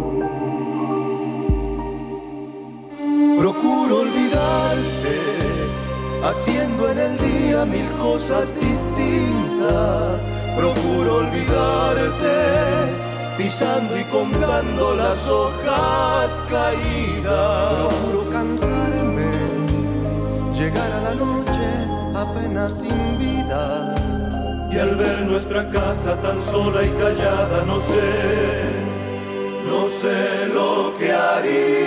[3.38, 5.16] Procuro olvidarte,
[6.24, 10.20] haciendo en el día mil cosas distintas.
[10.56, 17.86] Procuro olvidarte, pisando y contando las hojas caídas.
[17.88, 19.30] Procuro cansarme,
[20.52, 21.68] llegar a la noche
[22.14, 23.94] apenas sin vida.
[24.70, 28.64] Y al ver nuestra casa tan sola y callada, no sé,
[29.68, 31.84] no sé lo que haría.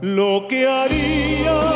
[0.00, 1.75] Lo que haría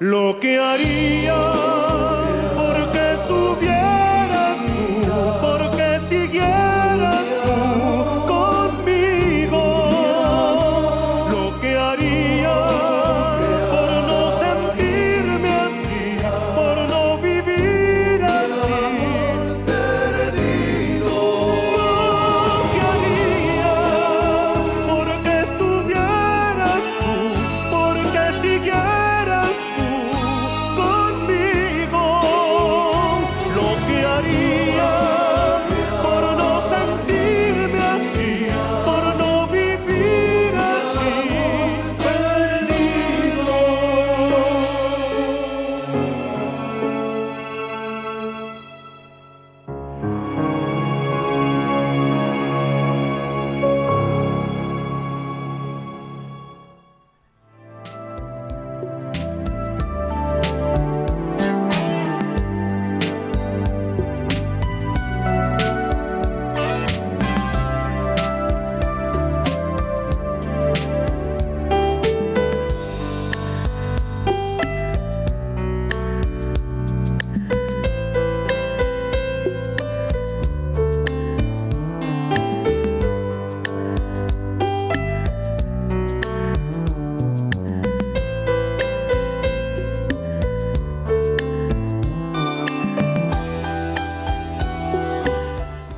[0.00, 2.17] Lo que haría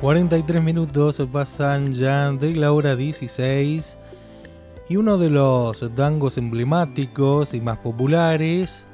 [0.01, 3.99] 43 minutos pasan ya de la hora 16
[4.89, 8.87] y uno de los tangos emblemáticos y más populares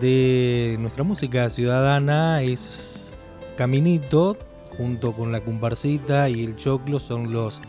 [0.00, 3.10] de nuestra música ciudadana es
[3.56, 4.36] Caminito,
[4.78, 7.60] junto con la comparsita y el choclo son los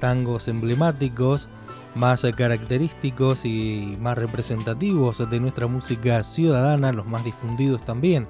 [0.00, 1.48] tangos emblemáticos
[1.94, 8.26] más característicos y más representativos de nuestra música ciudadana, los más difundidos también.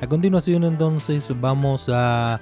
[0.00, 2.40] A continuación entonces vamos a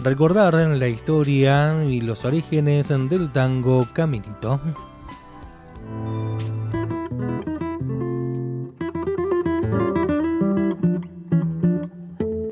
[0.00, 4.60] recordar la historia y los orígenes del tango Caminito.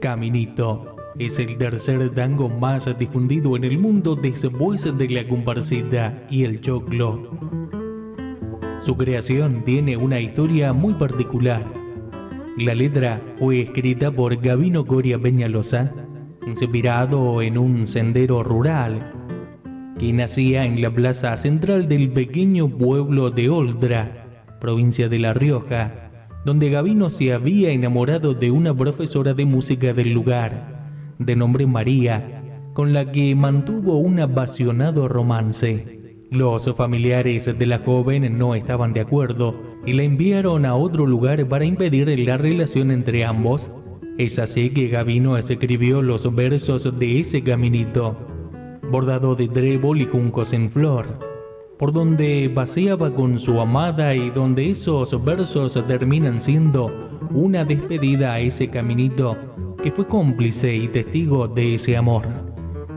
[0.01, 6.45] Caminito es el tercer tango más difundido en el mundo después de la comparsita y
[6.45, 7.31] el choclo.
[8.81, 11.65] Su creación tiene una historia muy particular.
[12.57, 15.93] La letra fue escrita por Gavino Coria Peñalosa
[16.47, 19.13] inspirado en un sendero rural
[19.99, 26.11] que nacía en la plaza central del pequeño pueblo de Oldra, provincia de La Rioja,
[26.45, 32.43] donde Gavino se había enamorado de una profesora de música del lugar, de nombre María,
[32.73, 35.99] con la que mantuvo un apasionado romance.
[36.31, 39.55] Los familiares de la joven no estaban de acuerdo
[39.85, 43.71] y la enviaron a otro lugar para impedir la relación entre ambos
[44.25, 48.15] es así que Gavino escribió los versos de ese caminito,
[48.91, 51.07] bordado de trébol y juncos en flor,
[51.79, 56.93] por donde paseaba con su amada y donde esos versos terminan siendo
[57.31, 59.39] una despedida a ese caminito
[59.83, 62.27] que fue cómplice y testigo de ese amor.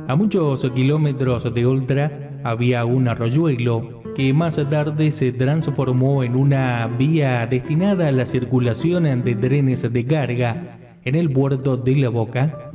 [0.09, 6.85] A muchos kilómetros de Ultra había un arroyuelo que más tarde se transformó en una
[6.99, 12.71] vía destinada a la circulación de trenes de carga en el puerto de la Boca,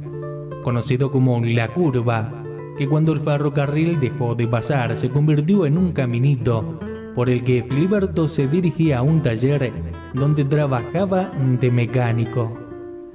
[0.63, 2.33] conocido como La Curva,
[2.77, 6.79] que cuando el ferrocarril dejó de pasar se convirtió en un caminito
[7.15, 9.73] por el que Filiberto se dirigía a un taller
[10.15, 12.57] donde trabajaba de mecánico.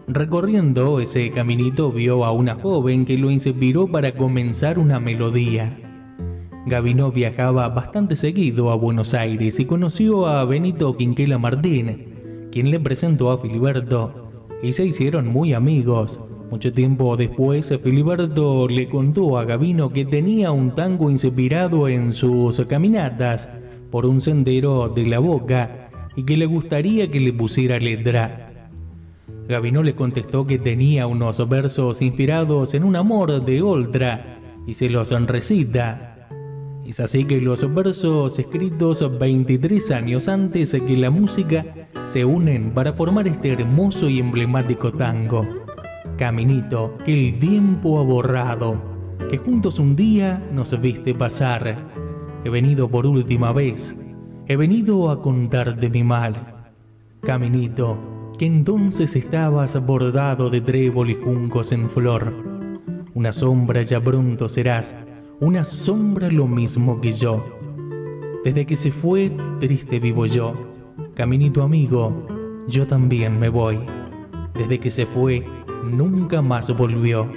[0.08, 5.78] Recorriendo ese caminito vio a una joven que lo inspiró para comenzar una melodía.
[6.66, 12.80] Gavino viajaba bastante seguido a Buenos Aires y conoció a Benito Quinquela Martín, quien le
[12.80, 14.23] presentó a Filiberto
[14.64, 16.20] y se hicieron muy amigos.
[16.50, 22.64] Mucho tiempo después, Filiberto le contó a Gavino que tenía un tango inspirado en sus
[22.66, 23.50] caminatas
[23.92, 28.70] por un sendero de la boca y que le gustaría que le pusiera letra.
[29.50, 34.90] Gavino le contestó que tenía unos versos inspirados en un amor de Oltra y se
[34.90, 36.13] los recita.
[36.86, 41.66] Es así que los versos escritos 23 años antes que la música
[42.04, 45.48] se unen para formar este hermoso y emblemático tango.
[46.18, 48.76] Caminito que el tiempo ha borrado,
[49.30, 51.78] que juntos un día nos viste pasar.
[52.44, 53.96] He venido por última vez,
[54.48, 56.36] he venido a contarte mi mal.
[57.22, 57.98] Caminito,
[58.38, 62.34] que entonces estabas bordado de trébol y juncos en flor.
[63.14, 64.94] Una sombra ya pronto serás,
[65.44, 67.44] una sombra lo mismo que yo.
[68.46, 69.30] Desde que se fue,
[69.60, 70.54] triste vivo yo
[71.16, 72.26] Caminito amigo,
[72.68, 73.80] yo también me voy.
[74.56, 75.46] Desde que se fue,
[75.84, 77.32] nunca más volvió.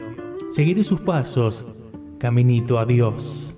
[0.50, 1.62] Seguiré sus pasos,
[2.18, 3.54] caminito adiós.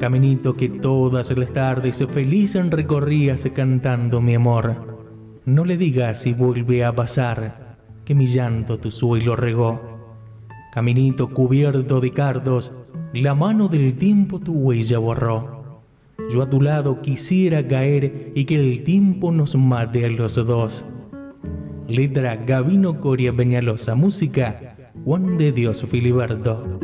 [0.00, 4.96] Caminito que todas las tardes feliz recorrías cantando mi amor.
[5.44, 7.76] No le digas si vuelve a pasar,
[8.06, 9.80] que mi llanto tu suelo regó.
[10.72, 12.72] Caminito cubierto de cardos,
[13.22, 15.80] la mano del tiempo tu huella borró.
[16.30, 20.84] Yo a tu lado quisiera caer y que el tiempo nos mate a los dos.
[21.88, 23.94] Letra Gavino Coria Peñalosa.
[23.94, 26.75] Música Juan de Dios Filiberto.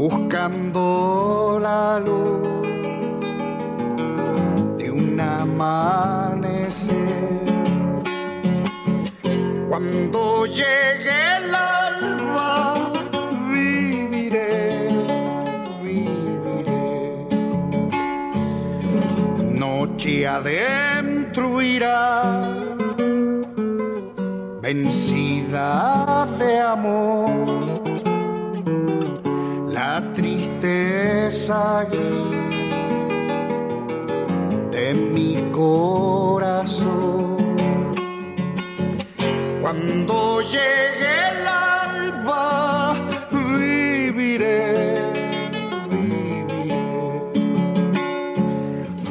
[0.00, 2.62] buscando la luz
[4.78, 6.80] de un amanecer.
[9.68, 12.90] Cuando llegue el alba,
[13.50, 14.88] viviré,
[15.82, 17.28] viviré.
[19.64, 22.54] Noche adentro irá,
[24.62, 27.79] vencida de amor
[30.60, 32.54] tristeza gris
[34.70, 37.36] de mi corazón.
[39.62, 42.94] Cuando llegue el alba,
[43.30, 45.02] viviré,
[45.88, 47.22] viviré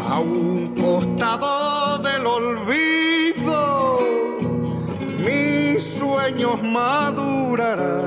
[0.08, 4.00] a un costado del olvido,
[5.26, 7.99] mis sueños madurarán.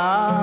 [0.00, 0.39] Yeah.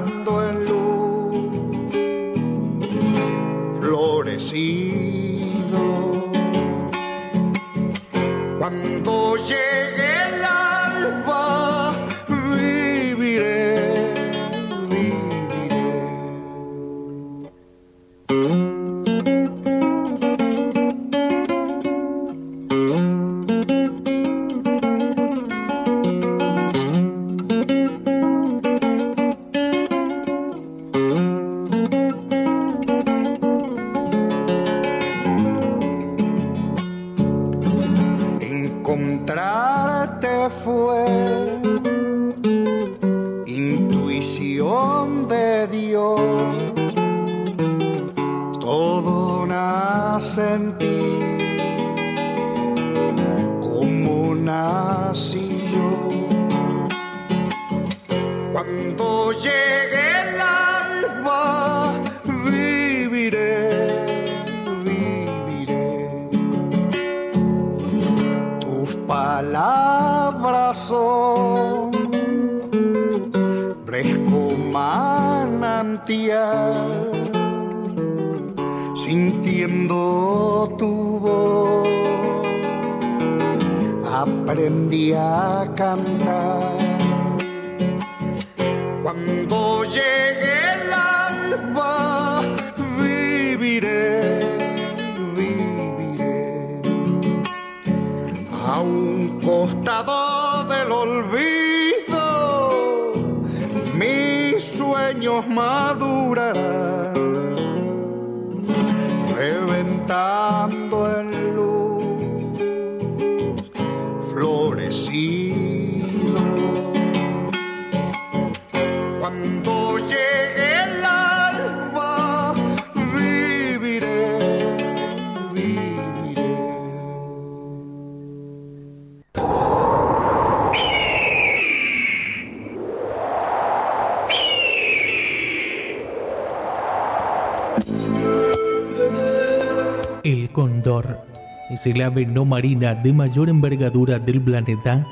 [141.77, 145.05] Es el ave no marina de mayor envergadura del planeta.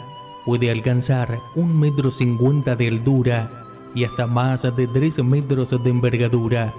[0.46, 3.52] Puede alcanzar un metro cincuenta de altura
[3.94, 6.74] y hasta más de 3 metros de envergadura.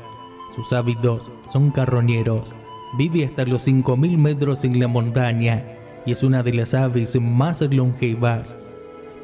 [0.57, 2.53] Sus hábitos son carroñeros.
[2.99, 5.65] Vive hasta los 5.000 metros en la montaña
[6.05, 8.57] y es una de las aves más longevas,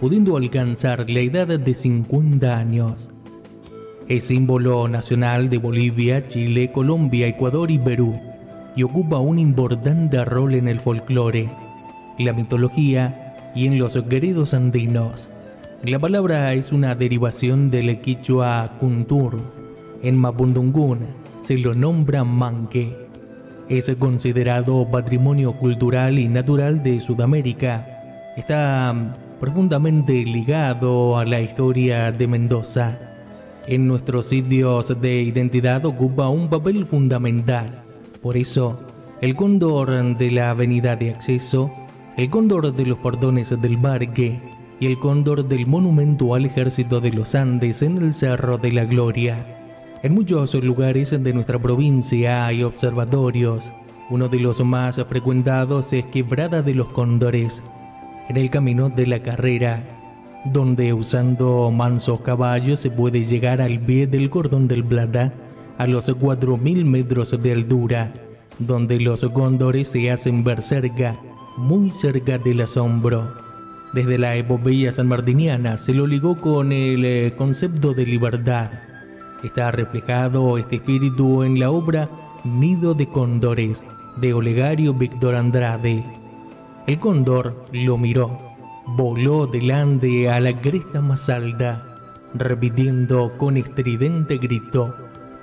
[0.01, 3.11] pudiendo alcanzar la edad de 50 años.
[4.07, 8.32] Es símbolo nacional de Bolivia, Chile, Colombia, Ecuador y Perú
[8.77, 11.51] y ocupa un importante rol en el folclore,
[12.19, 15.29] la mitología y en los gredos andinos.
[15.85, 19.37] La palabra es una derivación del quichua kuntur.
[20.03, 21.01] En Mapundungún
[21.43, 22.97] se lo nombra manque.
[23.69, 27.87] Es considerado patrimonio cultural y natural de Sudamérica.
[28.37, 32.97] Está mm, profundamente ligado a la historia de Mendoza.
[33.67, 37.71] En nuestros sitios de identidad ocupa un papel fundamental.
[38.23, 38.79] Por eso,
[39.21, 41.69] el cóndor de la avenida de acceso,
[42.17, 44.41] el cóndor de los portones del parque
[44.79, 48.85] y el cóndor del monumento al ejército de los Andes en el Cerro de la
[48.85, 49.45] Gloria.
[50.05, 53.69] En muchos lugares de nuestra provincia hay observatorios.
[54.09, 57.61] Uno de los más frecuentados es Quebrada de los Cóndores,
[58.29, 59.83] en el camino de la carrera,
[60.45, 65.33] donde usando mansos caballos se puede llegar al pie del cordón del Plata
[65.79, 68.13] a los 4.000 metros de altura,
[68.59, 71.17] donde los cóndores se hacen ver cerca,
[71.57, 73.33] muy cerca del asombro.
[73.93, 78.71] Desde la epopeya sanmartiniana se lo ligó con el eh, concepto de libertad.
[79.45, 82.09] Está reflejado este espíritu en la obra
[82.45, 83.85] Nido de Cóndores
[84.17, 86.05] de Olegario Víctor Andrade.
[86.87, 88.39] El cóndor lo miró,
[88.87, 91.83] voló delante a la cresta más alta,
[92.35, 94.95] repitiendo con estridente grito,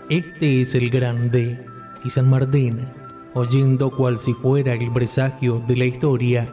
[0.10, 1.64] Este es el grande.
[2.03, 2.80] Y San Martín,
[3.36, 6.48] oyendo cual si fuera el presagio de la historia,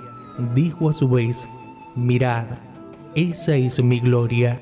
[0.55, 1.49] dijo a su vez,
[1.95, 2.45] Mirad,
[3.15, 4.61] esa es mi gloria.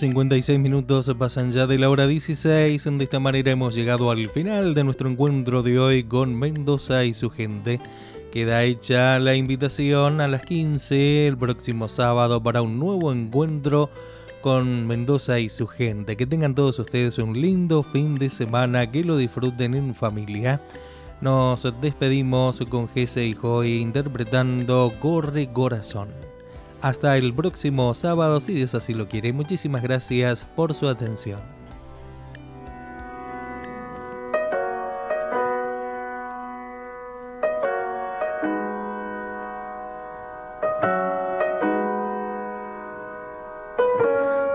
[0.00, 2.82] 56 minutos pasan ya de la hora 16.
[2.82, 7.12] De esta manera hemos llegado al final de nuestro encuentro de hoy con Mendoza y
[7.12, 7.82] su gente.
[8.32, 13.90] Queda hecha la invitación a las 15 el próximo sábado para un nuevo encuentro
[14.40, 16.16] con Mendoza y su gente.
[16.16, 20.62] Que tengan todos ustedes un lindo fin de semana, que lo disfruten en familia.
[21.20, 26.08] Nos despedimos con Jesse y Joy interpretando Corre Corazón.
[26.82, 29.34] Hasta el próximo sábado, si Dios así lo quiere.
[29.34, 31.40] Muchísimas gracias por su atención.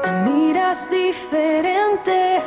[0.04, 2.42] Me miras diferente,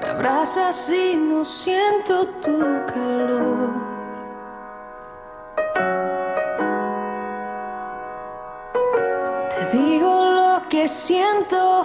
[0.00, 3.61] me abrazas y no siento tu calor.
[10.88, 11.84] Siento,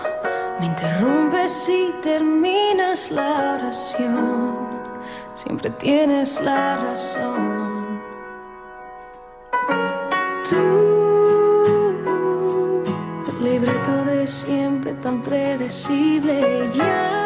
[0.59, 4.55] me interrumpes y terminas la oración.
[5.35, 8.01] Siempre tienes la razón.
[10.49, 10.55] Tú,
[13.29, 17.23] el libreto de siempre tan predecible, ya,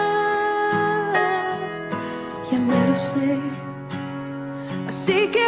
[2.51, 3.39] ya me lo sé.
[4.87, 5.47] Así que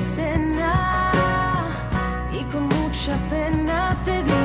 [0.00, 1.14] sinner
[2.32, 4.43] y con mucha pena te digo.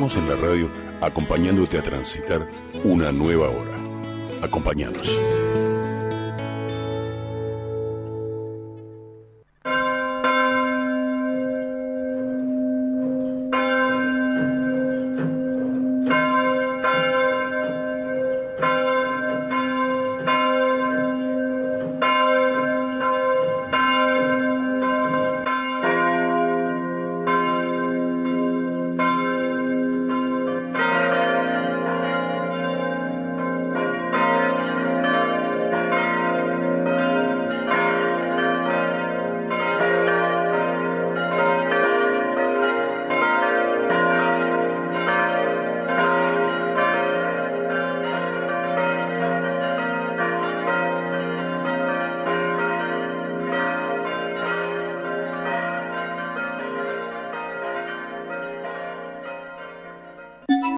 [0.00, 0.70] En la radio
[1.02, 2.48] acompañándote a transitar
[2.84, 3.76] una nueva hora.
[4.40, 5.20] Acompáñanos.